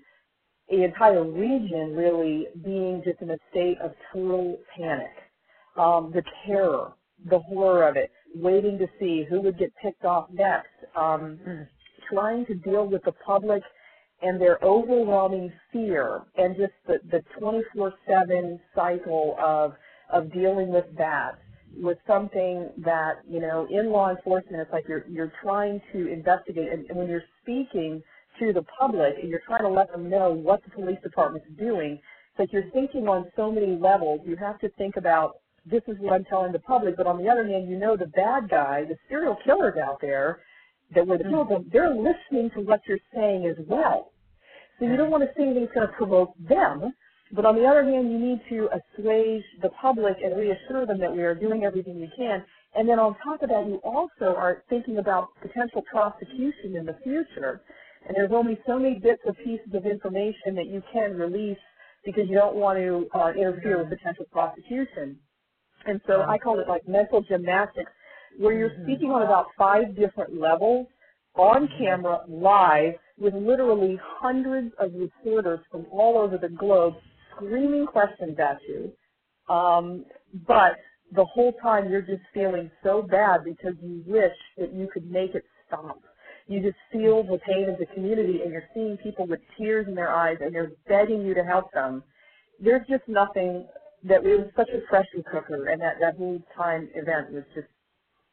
[0.69, 5.11] the entire region really being just in a state of total panic.
[5.77, 6.93] Um, the terror,
[7.29, 11.39] the horror of it, waiting to see who would get picked off next, um,
[12.11, 13.63] trying to deal with the public
[14.21, 19.73] and their overwhelming fear and just the, the 24-7 cycle of,
[20.11, 21.39] of dealing with that
[21.77, 26.71] was something that, you know, in law enforcement, it's like you're, you're trying to investigate
[26.71, 28.01] and, and when you're speaking
[28.39, 31.93] to the public and you're trying to let them know what the police department's doing.
[31.93, 34.21] It's like you're thinking on so many levels.
[34.25, 37.29] You have to think about this is what I'm telling the public, but on the
[37.29, 40.39] other hand, you know the bad guy, the serial killers out there
[40.95, 44.11] that were the people, they're listening to what you're saying as well.
[44.79, 46.93] So you don't want to say anything that's going to provoke them,
[47.31, 51.11] but on the other hand, you need to assuage the public and reassure them that
[51.13, 52.43] we are doing everything we can.
[52.75, 56.97] And then on top of that, you also are thinking about potential prosecution in the
[57.03, 57.61] future.
[58.07, 61.57] And there's only so many bits of pieces of information that you can release
[62.05, 65.19] because you don't want to uh, interfere with potential prosecution.
[65.85, 67.91] And so I call it like mental gymnastics,
[68.37, 68.83] where you're Mm-hmm.
[68.83, 70.87] speaking on about five different levels
[71.35, 76.95] on camera, live, with literally hundreds of reporters from all over the globe
[77.35, 78.91] screaming questions at you.
[79.53, 80.05] Um,
[80.47, 80.73] but
[81.15, 85.35] the whole time you're just feeling so bad because you wish that you could make
[85.35, 85.99] it stop.
[86.47, 89.95] You just feel the pain of the community and you're seeing people with tears in
[89.95, 92.03] their eyes and they're begging you to help them.
[92.59, 93.67] There's just nothing
[94.03, 97.67] that it was such a pressure cooker and that, that whole time event was just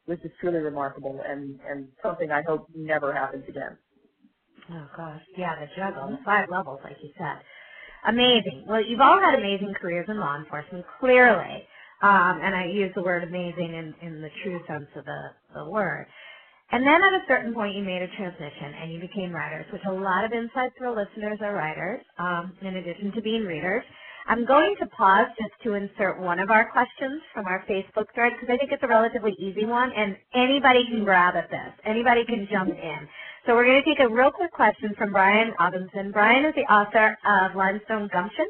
[0.07, 3.77] was is truly remarkable and, and something I hope never happens again.
[4.71, 7.39] Oh gosh, yeah, the juggle, the five levels, like you said.
[8.07, 8.65] Amazing.
[8.67, 11.63] Well, you've all had amazing careers in law enforcement, clearly.
[12.01, 15.21] Um, and I use the word amazing in, in the true sense of the,
[15.55, 16.05] the word.
[16.71, 19.81] And then at a certain point you made a transition and you became writers, which
[19.87, 23.83] a lot of Inside Thrill listeners are writers, um, in addition to being readers.
[24.27, 28.33] I'm going to pause just to insert one of our questions from our Facebook thread
[28.35, 31.71] because I think it's a relatively easy one and anybody can grab at this.
[31.85, 33.07] Anybody can jump in.
[33.45, 36.11] So we're going to take a real quick question from Brian Robinson.
[36.11, 38.47] Brian is the author of Limestone Gumption,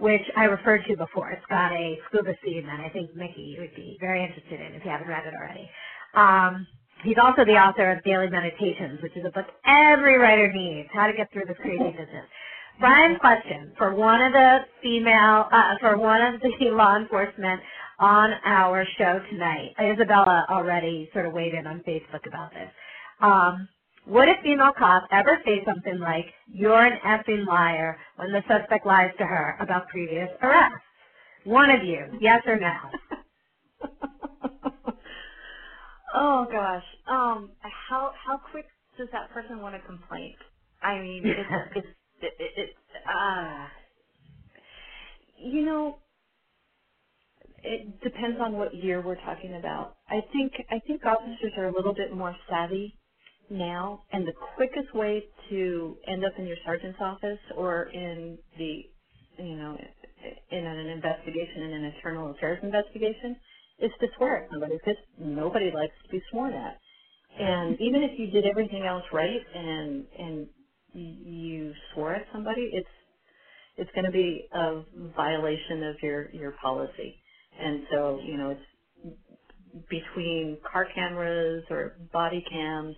[0.00, 1.30] which I referred to before.
[1.30, 4.82] It's got a scuba scene that I think Micki would be very interested in if
[4.82, 5.68] you haven't read it already.
[6.16, 6.66] Um,
[7.04, 11.06] he's also the author of Daily Meditations, which is a book every writer needs, how
[11.06, 12.24] to get through this crazy business.
[12.80, 17.60] Brian's question for one of the female, uh, for one of the law enforcement
[17.98, 19.74] on our show tonight.
[19.80, 22.70] Isabella already sort of weighed in on Facebook about this.
[23.20, 23.68] Um,
[24.06, 28.86] would a female cop ever say something like, you're an effing liar when the suspect
[28.86, 30.78] lies to her about previous arrests?
[31.44, 32.74] One of you, yes or no?
[36.14, 36.84] oh gosh.
[37.08, 38.66] Um, how how quick
[38.96, 40.36] does that person want a complaint?
[40.82, 41.86] I mean, it's it's
[42.22, 42.70] it, it,
[43.08, 43.66] uh,
[45.38, 45.98] you know,
[47.62, 49.96] it depends on what year we're talking about.
[50.08, 52.98] I think I think officers are a little bit more savvy
[53.50, 58.82] now, and the quickest way to end up in your sergeant's office or in the,
[59.38, 59.76] you know,
[60.52, 63.36] in an investigation, in an internal affairs investigation,
[63.80, 66.78] is to swear at somebody because nobody likes to be sworn at.
[67.38, 70.48] And even if you did everything else right and and
[70.98, 72.88] you swore at somebody, it's
[73.78, 74.82] it's going to be a
[75.16, 77.22] violation of your your policy.
[77.60, 78.62] And so, you know, it's
[79.90, 82.96] between car cameras or body cams,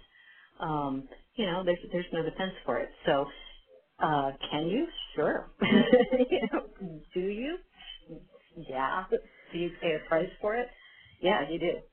[0.61, 2.91] um, you know, there's there's no defense for it.
[3.07, 3.27] So,
[4.05, 4.87] uh, can you?
[5.17, 5.51] Sure.
[7.15, 7.59] do you?
[8.71, 9.05] Yeah.
[9.53, 10.69] Do you pay a price for it?
[11.23, 11.90] Yeah, you do.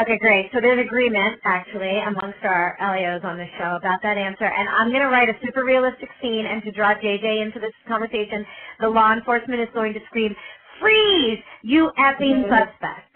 [0.00, 0.50] Okay, great.
[0.54, 4.44] So there's agreement, actually, amongst our LEOs on the show about that answer.
[4.44, 7.72] And I'm going to write a super realistic scene and to draw JJ into this
[7.88, 8.46] conversation,
[8.80, 10.34] the law enforcement is going to scream,
[10.80, 13.10] freeze, you effing suspect.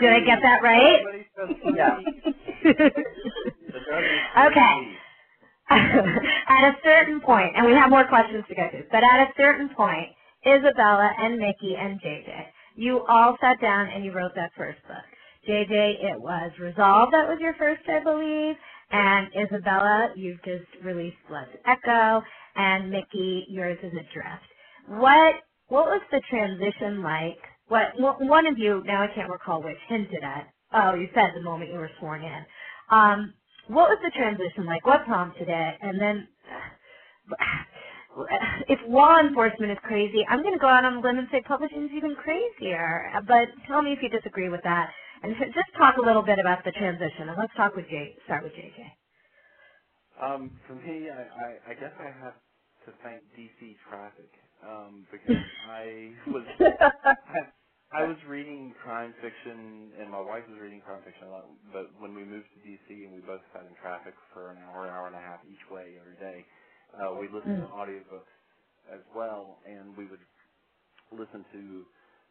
[0.00, 1.00] Did I get that right?
[1.74, 1.98] Yeah.
[4.48, 4.96] okay.
[5.70, 9.32] at a certain point, and we have more questions to go to, but at a
[9.36, 10.08] certain point,
[10.44, 15.19] Isabella and Micki and JJ, you all sat down and you wrote that first book.
[15.50, 18.56] JJ, it was Resolve that was your first, I believe,
[18.92, 22.22] and Isabella, you've just released Blood's Echo,
[22.56, 24.46] and Micki, yours is Adrift.
[24.88, 25.36] What
[25.68, 27.38] what was the transition like?
[27.68, 27.88] What
[28.20, 30.48] one of you now I can't recall which hinted at.
[30.74, 32.44] Oh, you said the moment you were sworn in.
[32.90, 33.34] Um,
[33.68, 34.86] what was the transition like?
[34.86, 35.74] What prompted it?
[35.82, 36.28] And then,
[38.68, 41.42] if law enforcement is crazy, I'm going to go out on a limb and say
[41.46, 43.10] publishing is even crazier.
[43.28, 44.90] But tell me if you disagree with that.
[45.22, 47.28] And just talk a little bit about the transition.
[47.28, 48.16] And let's talk with Jay.
[48.26, 48.78] Start with JJ.
[50.18, 52.34] Um, for me, I, I, I guess I have
[52.86, 54.30] to thank DC traffic
[54.66, 56.44] um, because I was
[57.30, 57.40] I,
[57.92, 61.46] I was reading crime fiction, and my wife was reading crime fiction a lot.
[61.72, 64.88] But when we moved to DC and we both sat in traffic for an hour,
[64.88, 66.44] hour and a half each way every day,
[66.98, 68.34] uh, we listened to audiobooks
[68.92, 70.22] as well, and we would
[71.12, 71.84] listen to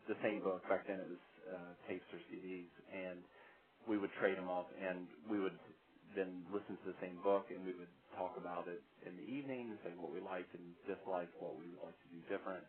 [0.10, 0.64] the same book.
[0.70, 3.22] Back then, it was uh, tapes or CDs, and
[3.88, 5.58] we would trade them off, and we would
[6.16, 9.78] then listen to the same book, and we would talk about it in the evening,
[9.86, 12.66] say what we liked and disliked, what we would like to do different.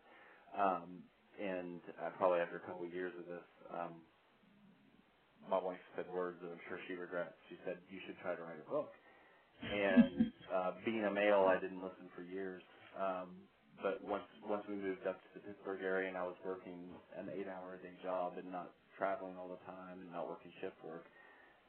[0.57, 1.03] Um,
[1.41, 3.93] and uh, probably after a couple of years of this, um,
[5.49, 7.35] my wife said words that I'm sure she regrets.
[7.49, 8.91] She said, "You should try to write a book."
[9.71, 12.63] And uh, being a male, I didn't listen for years.
[12.99, 13.47] Um,
[13.83, 17.29] but once once we moved up to the Pittsburgh area and I was working an
[17.33, 21.05] eight-hour a day job and not traveling all the time and not working shift work,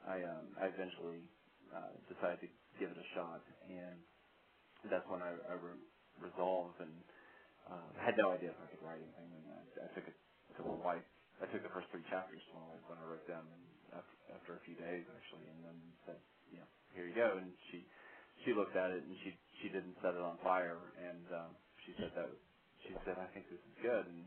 [0.05, 1.25] I um, I eventually
[1.73, 2.51] uh, decided to
[2.81, 3.99] give it a shot, and
[4.91, 5.85] that's when I, I re-
[6.23, 6.95] resolved and
[7.67, 9.31] uh, had no idea if I could write anything.
[9.35, 10.17] And I, I took it
[10.59, 11.07] to my wife.
[11.43, 13.65] I took the first three chapters to my wife when I wrote them, and
[13.97, 16.21] after, after a few days actually, and then said,
[16.53, 17.41] you know, here you go.
[17.41, 17.85] And she
[18.47, 19.35] she looked at it and she
[19.65, 21.53] she didn't set it on fire, and um,
[21.87, 22.31] she said that
[22.89, 24.27] she said I think this is good, and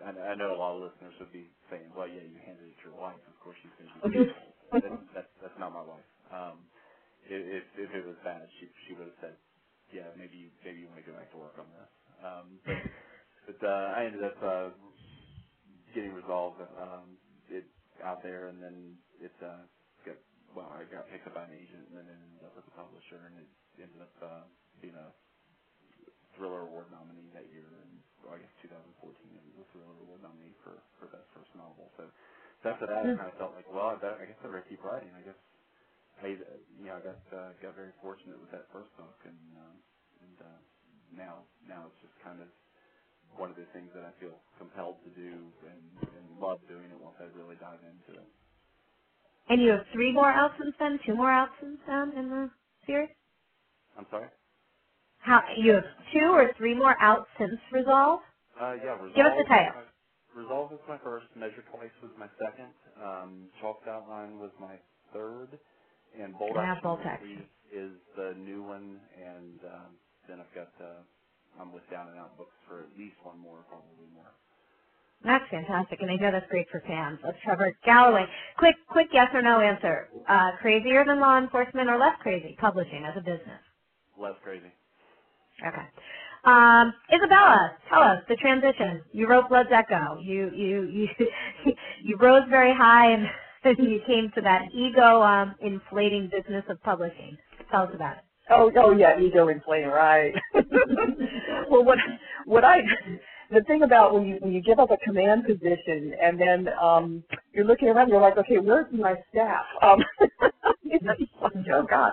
[0.00, 2.76] I, I know a lot of listeners would be saying, well, yeah, you handed it
[2.84, 3.20] to your wife.
[3.28, 4.06] Of course she's going to be.
[4.82, 6.08] that's, that's that's not my wife.
[6.32, 6.66] Um,
[7.28, 9.36] if if it was bad, she she would have said,
[9.94, 11.92] yeah, maybe you maybe you want to go back to work on this.
[12.24, 12.78] Um, but
[13.46, 14.70] but uh, I ended up uh,
[15.94, 17.18] getting resolved um,
[17.50, 17.64] it
[18.04, 19.64] out there, and then it uh,
[20.06, 20.16] got
[20.56, 22.76] well, I got picked up by an agent, and then it ended up with a
[22.76, 23.48] publisher, and it
[23.82, 24.44] ended up uh,
[24.82, 25.12] being a
[26.38, 28.74] Thriller Award nominee that year, and well, I guess 2014
[29.36, 31.90] it was a Thriller Award nominee for for best first novel.
[31.98, 32.08] So,
[32.62, 34.66] so after that, I kind of felt like, well, I, bet, I guess I better
[34.68, 35.12] keep writing.
[35.16, 35.40] I guess
[36.22, 36.28] I,
[36.76, 39.76] you know, I got uh, got very fortunate with that first book, and um,
[40.24, 40.60] and uh,
[41.14, 42.48] now now it's just kind of
[43.36, 45.84] one of the things that I feel compelled to do and,
[46.16, 48.28] and love doing it once I really dive into it.
[49.48, 52.50] And you have three more out since then, two more out since then in the
[52.86, 53.10] series?
[53.98, 54.28] I'm sorry?
[55.22, 58.20] How you have two or three more out since Resolve?
[58.60, 59.16] Uh, yeah, Resolve.
[59.16, 59.82] Give us the title.
[60.36, 61.26] Resolve was my first.
[61.36, 62.72] Measure Twice was my second.
[63.02, 64.76] Um, Chalked Outline was my
[65.14, 65.58] third.
[66.18, 67.48] And Bolt Yeah, Action Bolt Action.
[67.72, 69.00] is the new one.
[69.16, 69.90] And um,
[70.28, 71.02] then I've got, uh,
[71.60, 74.32] I'm with Down and Out Books for at least one more, probably more.
[75.24, 77.18] That's fantastic, and I know that's great for fans.
[77.24, 78.26] Let's Trevor Galloway.
[78.58, 80.08] Quick, quick yes or no answer.
[80.28, 82.56] Uh, crazier than law enforcement or less crazy?
[82.60, 83.60] Publishing as a business.
[84.18, 84.72] Less crazy.
[85.66, 85.86] Okay.
[86.44, 89.02] Um, Isabella, tell us the transition.
[89.12, 90.18] You wrote Blood's Echo.
[90.20, 91.08] You you you
[92.02, 93.12] you rose very high
[93.64, 97.36] and you came to that ego um, inflating business of publishing.
[97.70, 98.24] Tell us about it.
[98.50, 100.34] Oh, oh yeah, ego inflating, right?
[101.70, 101.98] well, what
[102.44, 102.78] what I
[103.52, 107.22] the thing about when you when you give up a command position and then um
[107.54, 109.64] you're looking around, you're like, okay, where's my staff?
[109.80, 110.02] Um,
[111.72, 112.12] oh God.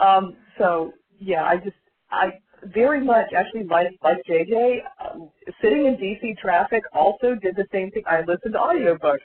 [0.00, 1.76] Um, so yeah, I just
[2.10, 2.26] I
[2.72, 7.90] very much actually like like JJ um, sitting in DC traffic also did the same
[7.90, 8.02] thing.
[8.06, 9.18] I listened to audiobooks,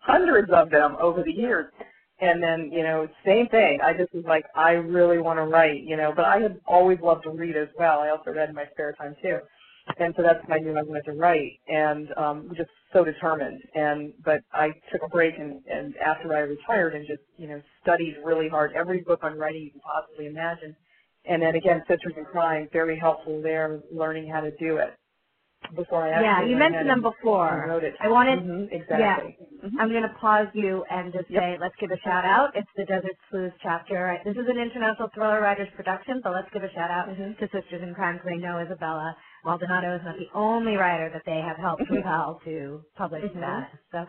[0.00, 1.72] hundreds of them over the years.
[2.20, 3.78] And then, you know, same thing.
[3.82, 6.98] I just was like, I really want to write, you know, but I have always
[7.02, 8.00] loved to read as well.
[8.00, 9.38] I also read in my spare time too.
[9.98, 13.62] And so that's when I knew I wanted to write and um just so determined.
[13.74, 17.60] And but I took a break and, and after I retired and just, you know,
[17.82, 20.76] studied really hard every book on writing you can possibly imagine.
[21.26, 24.94] And then again, Sisters in Crime, very helpful there, learning how to do it.
[25.76, 27.62] Before I actually Yeah, you mentioned them before.
[27.62, 27.94] and wrote it.
[28.00, 29.36] I wanted Mhm, exactly.
[29.64, 29.80] Mhm.
[29.80, 31.42] I'm going to pause you and just Yep.
[31.42, 32.56] say, let's give a shout out.
[32.56, 34.20] It's the Desert Sleuths chapter.
[34.24, 37.38] This is an international thriller writers production, but let's give a shout out Mhm.
[37.38, 41.24] to Sisters in Crime because I know Isabella Maldonado is not the only writer that
[41.26, 43.40] they have helped compel to publish Mhm.
[43.40, 43.70] that.
[43.92, 44.08] So,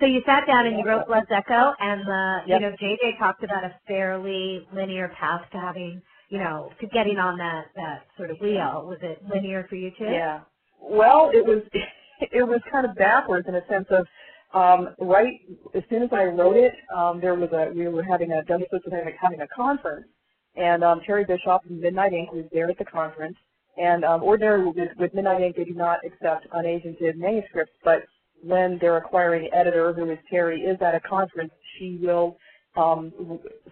[0.00, 3.44] so you sat down and you wrote Blood's Echo, and the, you know, JJ talked
[3.44, 6.02] about a fairly linear path to having,
[6.32, 8.86] you know, to getting on that that sort of wheel.
[8.88, 10.06] Was it linear for you too?
[10.06, 10.40] Yeah.
[10.80, 11.62] Well, it was
[12.20, 14.06] it was kind of backwards in a sense of
[14.54, 15.34] um, right
[15.74, 18.80] as soon as I wrote it, um, there was a we were having a was
[19.20, 20.06] having, a conference,
[20.56, 23.36] and um, Terri Bischoff from Midnight Ink was there at the conference.
[23.76, 28.02] And um, ordinarily with, Midnight Ink, they do not accept unagented manuscripts, but
[28.42, 32.36] when their acquiring editor, who is Terri, is at a conference, she will
[32.76, 33.10] um,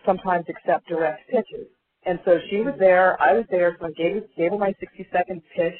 [0.06, 1.66] sometimes accept direct pitches.
[2.06, 5.06] And so she was there, I was there, so I gave, gave her my 60
[5.12, 5.74] second pitch.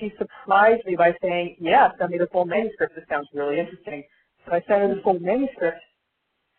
[0.00, 2.94] She surprised me by saying, yeah, send me the full manuscript.
[2.94, 4.04] This sounds really interesting.
[4.46, 5.78] So I sent her the full manuscript,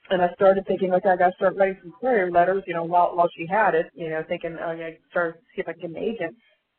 [0.09, 2.83] and I started thinking, okay, I got to start writing some query letters, you know,
[2.83, 5.73] while, while she had it, you know, thinking, oh, yeah, start to see if I
[5.73, 6.35] can get an agent.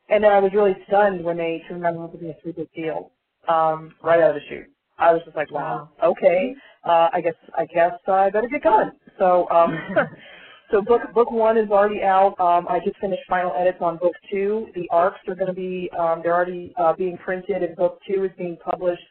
[0.08, 2.52] And then I was really stunned when they turned around and offered me a three
[2.52, 3.10] book deal,
[3.48, 4.66] um, right out of the chute.
[4.98, 8.90] I was just like, wow, okay, uh, I guess, I guess I better get going.
[9.18, 9.78] So, um,
[10.70, 12.38] so book, book one is already out.
[12.38, 14.68] Um, I just finished final edits on book two.
[14.74, 18.24] The arcs are going to be, um, they're already, uh, being printed and book two
[18.24, 19.02] is being published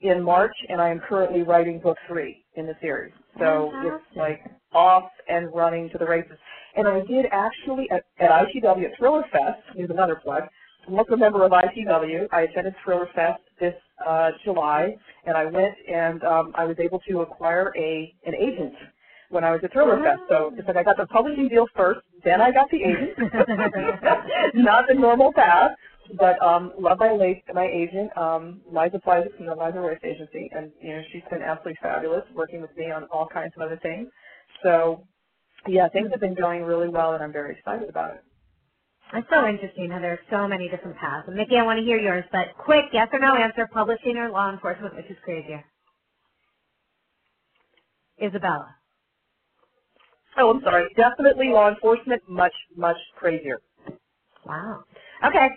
[0.00, 3.12] in March and I am currently writing book three in the series.
[3.38, 4.44] So it's like
[4.74, 6.36] off and running to the races.
[6.76, 10.42] And I did actually at, at ITW at Thriller Fest, here's another plug.
[10.86, 12.28] I'm also a member of ITW.
[12.32, 13.74] I attended Thriller Fest this
[14.06, 14.94] uh, July,
[15.24, 18.74] and I went and um, I was able to acquire a an agent
[19.30, 20.22] when I was at Thriller Fest.
[20.28, 23.16] So it's like I got the publishing deal first, then I got the agent.
[24.54, 25.72] Not the normal path.
[26.18, 30.48] but um, love my late my agent, um, Liza Fleissig from the Liza Royce Agency,
[30.54, 33.78] and you know she's been absolutely fabulous working with me on all kinds of other
[33.82, 34.08] things.
[34.62, 35.04] So
[35.66, 38.22] yeah, things have been going really well, and I'm very excited about it.
[39.14, 41.28] It's so interesting how there are so many different paths.
[41.28, 44.30] And Micki, I want to hear yours, but quick yes or no answer: publishing or
[44.30, 45.64] law enforcement, which is crazier?
[48.22, 48.76] Isabella.
[50.38, 50.88] Oh, I'm sorry.
[50.96, 53.60] Definitely law enforcement, much much crazier.
[54.46, 54.84] Wow.
[55.26, 55.48] Okay.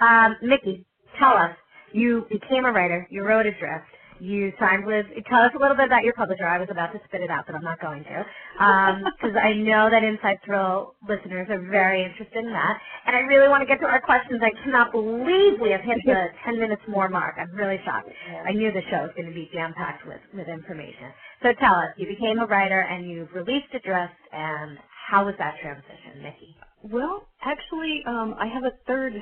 [0.00, 0.84] Um, Micki,
[1.18, 1.56] tell us.
[1.92, 3.06] You became a writer.
[3.10, 3.86] You wrote Adrift.
[4.24, 5.04] You signed with.
[5.28, 6.46] Tell us a little bit about your publisher.
[6.48, 8.24] I was about to spit it out, but I'm not going to,
[9.20, 13.48] because I know that Inside Thrill listeners are very interested in that, and I really
[13.48, 14.40] want to get to our questions.
[14.42, 17.36] I cannot believe we have hit the 10 minutes more mark.
[17.38, 18.08] I'm really shocked.
[18.48, 21.12] I knew the show was going to be jam packed with with information.
[21.42, 21.92] So tell us.
[21.98, 24.78] You became a writer, and you've released Adrift, and
[25.10, 26.56] how was that transition, Micki?
[26.82, 29.12] Well, actually, um, I have a third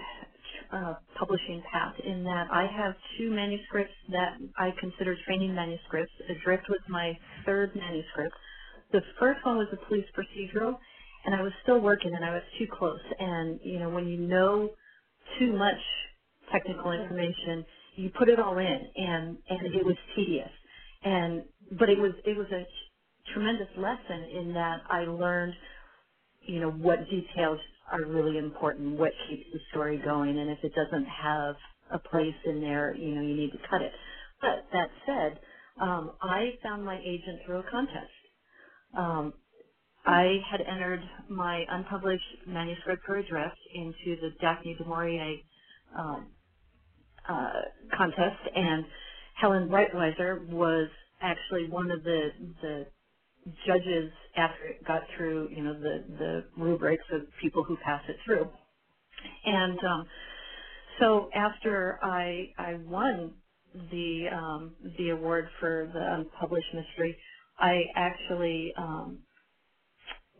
[0.72, 6.12] uh, publishing path in that I have two manuscripts that I consider training manuscripts.
[6.30, 8.34] Adrift was my third manuscript.
[8.92, 10.78] The first one was a police procedural,
[11.24, 13.00] and I was still working, and I was too close.
[13.18, 14.70] And you know, when you know
[15.38, 15.80] too much
[16.52, 17.64] technical information,
[17.96, 20.50] you put it all in, and and it was tedious.
[21.04, 21.44] And
[21.78, 22.64] but it was it was a
[23.34, 25.54] tremendous lesson in that I learned,
[26.42, 27.58] you know, what details
[27.90, 31.56] are really important, what keeps the story going, and if it doesn't have
[31.92, 33.92] a place in there, you know, you need to cut it.
[34.40, 35.38] But that said,
[35.80, 38.12] um, I found my agent through a contest.
[38.96, 39.34] Um,
[40.06, 45.36] I had entered my unpublished manuscript for Adrift into the Daphne du Maurier
[45.98, 46.28] um,
[47.28, 47.50] uh,
[47.96, 48.84] contest, and
[49.40, 50.88] Helen Breitwieser was
[51.22, 52.30] actually one of the
[52.62, 52.86] the
[53.66, 58.16] judges after it got through, you know, the the rubrics of people who pass it
[58.24, 58.48] through.
[59.44, 60.06] And um,
[61.00, 63.32] so after I I won
[63.90, 67.16] the um, the award for the unpublished mystery,
[67.58, 69.18] I actually um,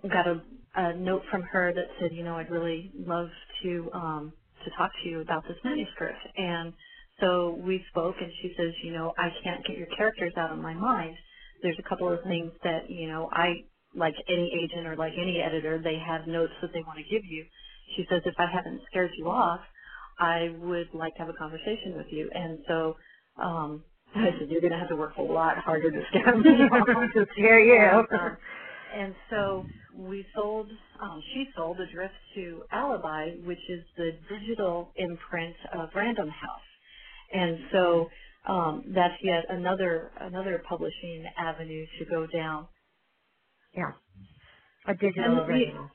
[0.04, 0.42] got a,
[0.76, 3.28] a note from her that said, you know, I'd really love
[3.62, 4.32] to um,
[4.64, 6.18] to talk to you about this manuscript.
[6.36, 6.72] And
[7.20, 10.58] so we spoke, and she says, you know, I can't get your characters out of
[10.58, 11.16] my mind
[11.62, 15.40] there's a couple of things that, you know, I, like any agent or like any
[15.40, 17.44] editor, they have notes that they want to give you.
[17.96, 19.60] She says, if I haven't scared you off,
[20.18, 22.30] I would like to have a conversation with you.
[22.34, 22.96] And so,
[23.42, 23.84] um,
[24.14, 26.86] I said, you're going to have to work a lot harder to scare me off.
[27.14, 28.06] to scare you.
[28.10, 28.36] And, um,
[28.94, 30.68] and so we sold,
[31.02, 36.60] um, she sold Adrift to Alibi, which is the digital imprint of Random House.
[37.32, 38.08] And so
[38.48, 42.68] um, that's yet another another publishing avenue to go down.
[43.76, 43.92] Yeah,
[44.86, 45.90] a digital And the- original.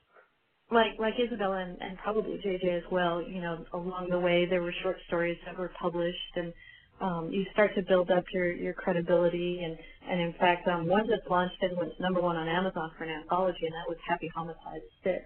[0.71, 3.21] Like like Isabella and, and probably JJ as well.
[3.21, 6.53] You know, along the way there were short stories that were published, and
[7.01, 9.61] um, you start to build up your your credibility.
[9.63, 9.77] And
[10.09, 13.11] and in fact, um, one just launched and went number one on Amazon for an
[13.11, 15.23] anthology, and that was Happy Homicide Six.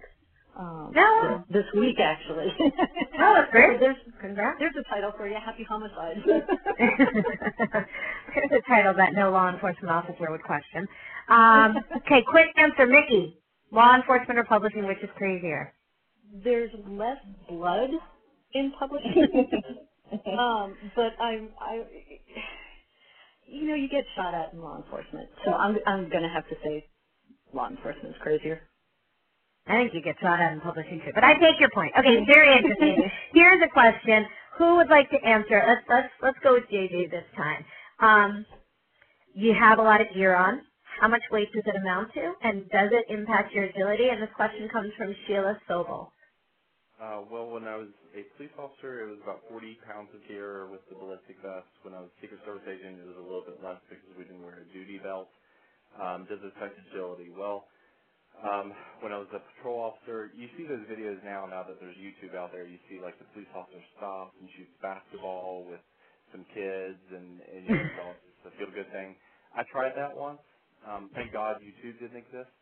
[0.58, 1.44] Um, No.
[1.50, 2.48] this week actually.
[3.20, 3.80] Oh, that's great.
[3.80, 4.58] there's Congrats.
[4.60, 6.16] there's a title for you, Happy Homicide.
[8.34, 10.88] There's a title that no law enforcement officer would question.
[11.28, 11.76] Um,
[12.06, 13.34] okay, quick answer, Micki.
[13.72, 15.74] Law enforcement or publishing, which is crazier?
[16.44, 17.90] there's less blood
[18.54, 19.50] in publishing.
[20.38, 21.82] um, but I'm I
[23.46, 25.28] you know, you get shot at in law enforcement.
[25.44, 26.86] So I'm I'm gonna have to say
[27.54, 28.60] law enforcement's crazier.
[29.66, 31.12] I think you get shot at in publishing too.
[31.14, 31.92] But I take your point.
[31.98, 33.10] Okay, very interesting.
[33.34, 34.26] Here's a question.
[34.58, 35.62] Who would like to answer?
[35.66, 37.64] Let's let's let's go with JJ this time.
[38.00, 38.46] Um,
[39.34, 40.62] you have a lot of gear on.
[41.00, 42.34] How much weight does it amount to?
[42.42, 44.08] And does it impact your agility?
[44.10, 46.08] And this question comes from Sheila Sobel.
[47.00, 50.68] Uh, well, when I was a police officer, it was about 40 pounds of gear
[50.70, 51.70] with the ballistic vest.
[51.82, 54.24] When I was a Secret Service agent, it was a little bit less because we
[54.24, 55.30] didn't wear a duty belt.
[55.98, 57.32] Um, does it affect agility?
[57.34, 57.66] Well,
[58.40, 58.72] um,
[59.02, 61.46] when I was a patrol officer, you see those videos now.
[61.46, 64.72] Now that there's YouTube out there, you see like the police officer stops and shoots
[64.82, 65.80] basketball with
[66.32, 69.16] some kids, and, and you know, it's a feel-good thing.
[69.56, 70.40] I tried that once.
[70.86, 72.52] Um, thank God YouTube didn't exist.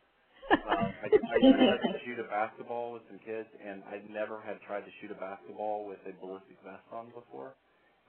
[0.65, 4.61] Uh, I, I tried to shoot a basketball with some kids, and I never had
[4.67, 7.55] tried to shoot a basketball with a ballistic vest on before.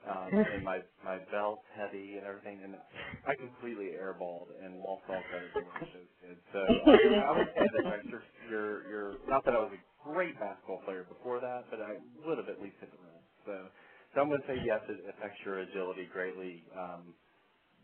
[0.07, 2.75] Um, and my my belt's heavy and everything, and
[3.27, 6.39] I completely airballed and lost all credibility with those kids.
[6.53, 9.83] So uh, I would say that affects your, your your not that I was a
[10.03, 11.97] great basketball player before that, but I
[12.27, 13.23] would have at least hit the rim.
[13.45, 13.55] So
[14.15, 16.63] so I'm going to say yes, it affects your agility greatly.
[16.77, 17.15] Um,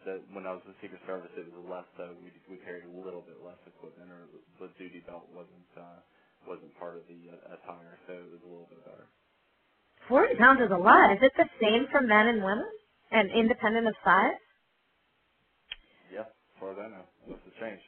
[0.05, 2.15] that when I was in Secret Service, it was less so.
[2.24, 4.28] We we carried a little bit less equipment, or
[4.59, 6.01] the duty belt wasn't uh,
[6.47, 9.07] wasn't part of the uh, attire, so it was a little bit better.
[10.08, 11.12] Forty pounds is a lot.
[11.14, 12.66] Is it the same for men and women,
[13.12, 14.39] and independent of size?
[16.14, 17.80] Yep, as far as I know, what's the change?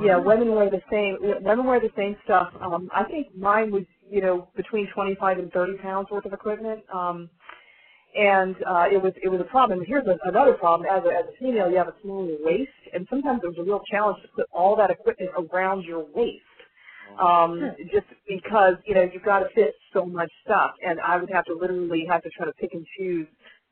[0.00, 1.18] Yeah, women wear the same.
[1.20, 2.52] Women wear the same stuff.
[2.60, 6.84] Um, I think mine was, you know, between 25 and 30 pounds worth of equipment.
[6.94, 7.30] Um,
[8.16, 9.80] and uh, it was it was a problem.
[9.80, 12.72] And here's a, another problem: as a, as a female, you have a smaller waist,
[12.94, 16.44] and sometimes it was a real challenge to put all that equipment around your waist.
[17.20, 17.60] Um,
[17.92, 18.07] just
[18.48, 21.54] because you know you've got to fit so much stuff, and I would have to
[21.54, 23.26] literally have to try to pick and choose.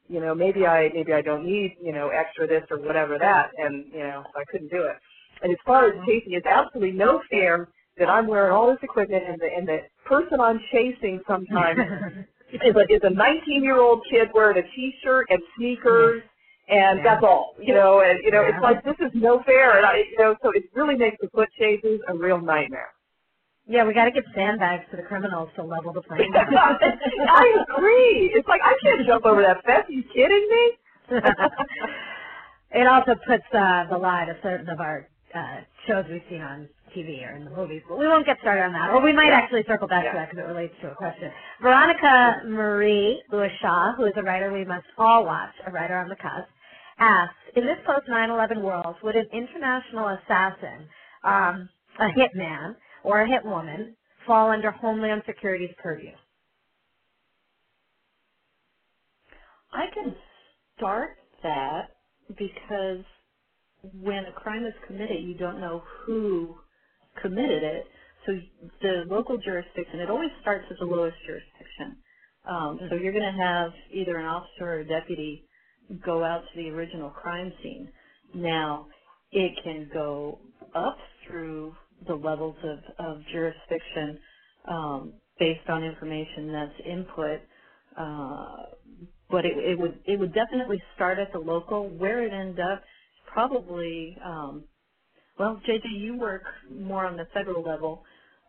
[0.09, 3.51] You know, maybe I maybe I don't need you know extra this or whatever that,
[3.59, 4.97] and you know I couldn't do it.
[5.43, 6.07] And as far as uh-huh.
[6.07, 7.68] chasing, it's absolutely no fair
[7.99, 11.81] that I'm wearing all this equipment and the and the person I'm chasing sometimes
[12.53, 16.22] is a is a 19 year old kid wearing a t-shirt and sneakers
[16.68, 17.05] and Yeah.
[17.05, 17.55] that's all.
[17.61, 18.55] You know, and you know Yeah.
[18.55, 21.29] it's like this is no fair, and I you know so it really makes the
[21.31, 22.91] foot chases a real nightmare.
[23.67, 26.79] Yeah, we got to give sandbags to the criminals to level the playing field.
[27.29, 28.33] I agree.
[28.35, 29.87] It's like I can't jump over that fence.
[29.89, 31.21] Are you kidding me?
[32.73, 36.69] it also puts uh, the lie to certain of our uh, shows we've seen on
[36.97, 38.91] TV or in the movies, but we won't get started on that.
[38.91, 39.39] Or we might Yeah.
[39.39, 41.31] actually circle back to that because it relates to a question.
[41.61, 46.09] Veronica Marie Lewis Shaw, who is a writer we must all watch, a writer on
[46.09, 46.49] the cusp,
[46.99, 50.89] asks, in this post 9/11 world, would an international assassin,
[51.25, 52.75] um, a hitman,
[53.07, 53.97] or a hit woman
[54.27, 56.13] fall under Homeland Security's purview?
[59.73, 60.15] I can
[60.77, 61.11] start
[61.43, 61.91] that
[62.39, 63.05] because
[64.03, 66.57] when a crime is committed, you don't know who
[67.23, 67.85] committed it.
[68.27, 68.33] So
[68.83, 71.97] the local jurisdiction, it always starts at the lowest jurisdiction.
[72.49, 75.45] Um, so you're going to have either an officer or a deputy
[76.05, 77.91] go out to the original crime scene.
[78.35, 78.89] Now,
[79.33, 80.41] it can go
[80.75, 81.75] up through
[82.07, 84.20] the levels of, of jurisdiction
[84.70, 87.40] um, based on information that's input.
[87.99, 88.57] Uh,
[89.30, 91.88] but it, it would it would definitely start at the local.
[91.90, 92.82] Where it ends up,
[93.32, 94.16] probably.
[94.24, 94.64] Um,
[95.38, 98.05] well, JJ, you work more on the federal level.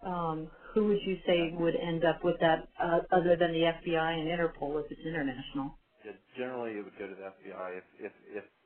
[0.05, 4.19] Um, who would you say would end up with that, uh, other than the FBI
[4.19, 5.79] and Interpol, if it's international?
[6.05, 8.56] Yeah, generally, it would go to the FBI if, if, if it crossed jurisdictions.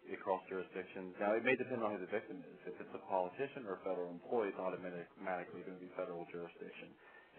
[1.22, 2.59] Now, it may depend on who the victim is.
[2.65, 6.89] If it's a politician or a federal employee, it's automatically going to be federal jurisdiction.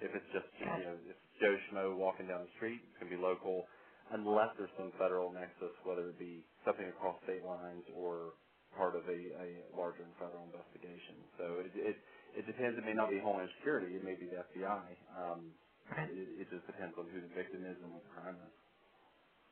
[0.03, 3.17] If it's just, you know, if Joe Schmo walking down the street, it's going to
[3.19, 3.67] be local,
[4.15, 8.39] unless there's some federal nexus, whether it be something across state lines or
[8.79, 11.19] part of a, a larger federal investigation.
[11.39, 11.97] So it, it,
[12.39, 12.79] it depends.
[12.79, 13.99] It may not be Homeland Security.
[13.99, 14.87] It may be the FBI.
[15.19, 15.53] Um,
[16.07, 18.55] it, it just depends on who the victim is and what the crime is.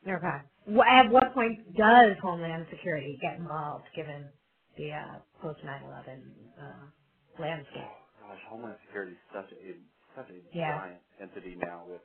[0.06, 0.38] Okay.
[0.76, 4.30] Wh- At what point does Homeland Security get involved, given
[4.78, 7.82] the uh, post 9/11 uh, landscape?
[7.82, 9.72] Oh, gosh, Homeland Security is such a
[10.16, 10.66] such a Yeah.
[10.66, 12.02] giant entity now with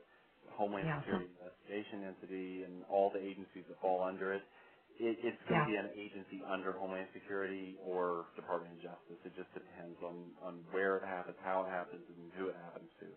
[0.52, 1.02] Homeland Yeah.
[1.02, 4.42] Security investigation entity and all the agencies that fall under it.
[5.00, 9.20] it it's going to be an agency under Homeland Security or Department of Justice.
[9.24, 12.90] It just depends on on where it happens, how it happens, and who it happens
[13.00, 13.08] to.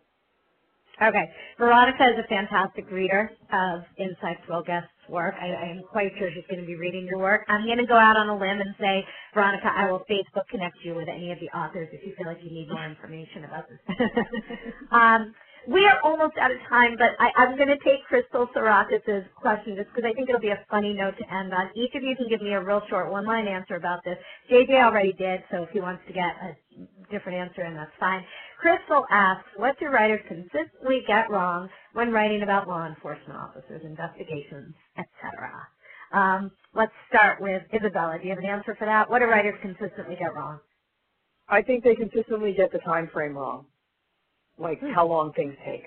[1.01, 1.25] Okay.
[1.57, 5.35] Veronica is a fantastic reader of Inside Thrill Guest's work.
[5.41, 7.41] I, I am quite sure she's going to be reading your work.
[7.49, 10.77] I'm going to go out on a limb and say, Veronica, I will Facebook connect
[10.83, 13.65] you with any of the authors if you feel like you need more information about
[13.69, 13.79] this.
[14.91, 15.33] um,
[15.69, 19.77] we are almost out of time, but I, I'm going to take Crystal Sorakis' question
[19.77, 21.69] just because I think it'll be a funny note to end on.
[21.75, 24.17] Each of you can give me a real short one-line answer about this.
[24.51, 26.57] JJ already did, so if he wants to get a
[27.11, 28.25] different answer, and that's fine.
[28.59, 34.73] Crystal asks, what do writers consistently get wrong when writing about law enforcement officers, investigations,
[34.97, 35.51] etc.?
[36.13, 38.17] Um, let's start with Isabella.
[38.19, 39.09] Do you have an answer for that?
[39.09, 40.59] What do writers consistently get wrong?
[41.49, 43.65] I think they consistently get the time frame wrong,
[44.59, 45.83] like how long things take.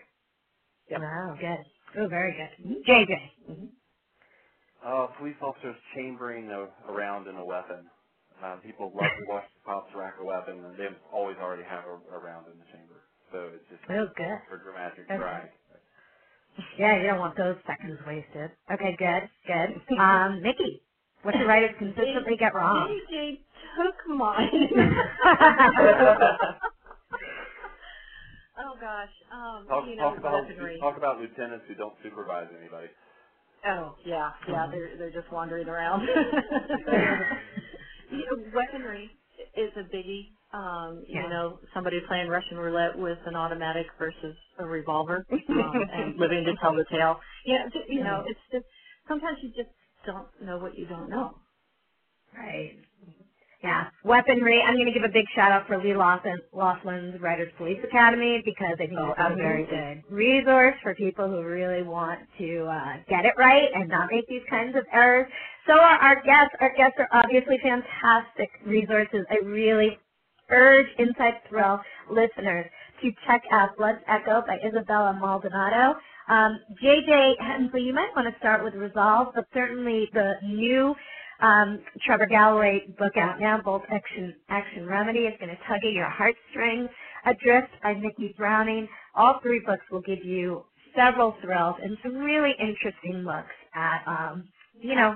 [0.91, 1.03] Yep.
[1.03, 1.67] Wow, good.
[2.03, 2.85] Oh, very good.
[2.89, 3.69] JJ.
[4.85, 7.87] Uh, police officers chambering a, around in a weapon.
[8.45, 11.85] Uh, people love to watch the cops rack a weapon, and they always already have
[11.87, 13.03] a, a round in the chamber.
[13.33, 14.41] So it's just Oh, good.
[14.49, 15.17] for dramatic Okay.
[15.17, 15.51] drag.
[16.79, 18.53] Yeah, you don't want those seconds wasted.
[18.73, 19.83] Okay, good, good.
[19.99, 20.83] Um, Micki,
[21.23, 23.01] what do writers consistently get wrong?
[23.11, 23.39] JJ
[23.77, 24.51] took mine.
[28.59, 30.79] oh gosh, um, Talk, you know, talk about weaponry.
[30.81, 32.89] talk about lieutenants who don't supervise anybody.
[33.67, 36.03] Oh yeah, yeah, they're they're just wandering around.
[38.11, 39.11] you know, weaponry
[39.57, 40.31] is a biggie.
[40.55, 41.25] Um, Yeah.
[41.25, 46.45] You know, somebody playing Russian roulette with an automatic versus a revolver, um, and living
[46.45, 47.17] to tell the tale.
[47.47, 48.67] Yeah, you know, it's just
[49.09, 49.71] sometimes you just
[50.07, 51.41] don't know what you don't know.
[52.37, 52.79] Right.
[53.63, 54.61] Yeah, weaponry.
[54.61, 58.43] I'm going to give a big shout out for Lee Lofland, Lofland's Writers Police Academy
[58.45, 62.67] because I think Oh, it's a very good resource for people who really want to
[62.67, 65.31] uh, get it right and not make these kinds of errors.
[65.69, 66.57] So are our guests.
[66.61, 69.25] Our guests are obviously fantastic resources.
[69.31, 69.99] I really
[70.51, 72.67] urge Inside Thrill listeners
[73.03, 75.99] to check out Blood's Echo by Isabella Maldonado.
[76.29, 80.95] Um, JJ Hensley, you might want to start with Resolve, but certainly the new
[81.43, 85.93] um, Trevor Galloway book out now, Bolt Action, Action Remedy, is going to tug at
[85.93, 86.89] your heartstrings.
[87.27, 88.89] Adrift by Micki Browning.
[89.15, 90.65] All three books will give you
[90.97, 95.15] several thrills and some really interesting looks at, um, you know,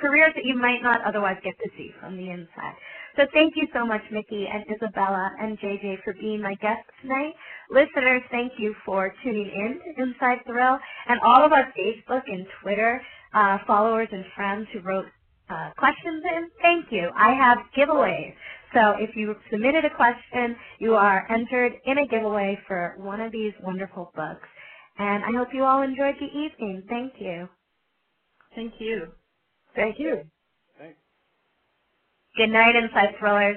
[0.00, 2.74] careers that you might not otherwise get to see from the inside.
[3.16, 7.34] So thank you so much, Micki and Isabella and JJ for being my guests tonight.
[7.70, 12.46] Listeners, thank you for tuning in to Inside Thrill and all of our Facebook and
[12.62, 13.02] Twitter
[13.34, 15.06] uh, followers and friends who wrote
[15.50, 16.50] uh, questions in.
[16.62, 17.10] Thank you.
[17.16, 18.34] I have giveaways.
[18.74, 23.32] So if you submitted a question, you are entered in a giveaway for one of
[23.32, 24.48] these wonderful books.
[24.98, 26.84] And I hope you all enjoyed the evening.
[26.88, 27.48] Thank you.
[28.54, 29.08] Thank you.
[29.76, 30.22] Thank you.
[30.78, 30.98] Thanks.
[32.36, 33.56] Good night, Inside Thrillers.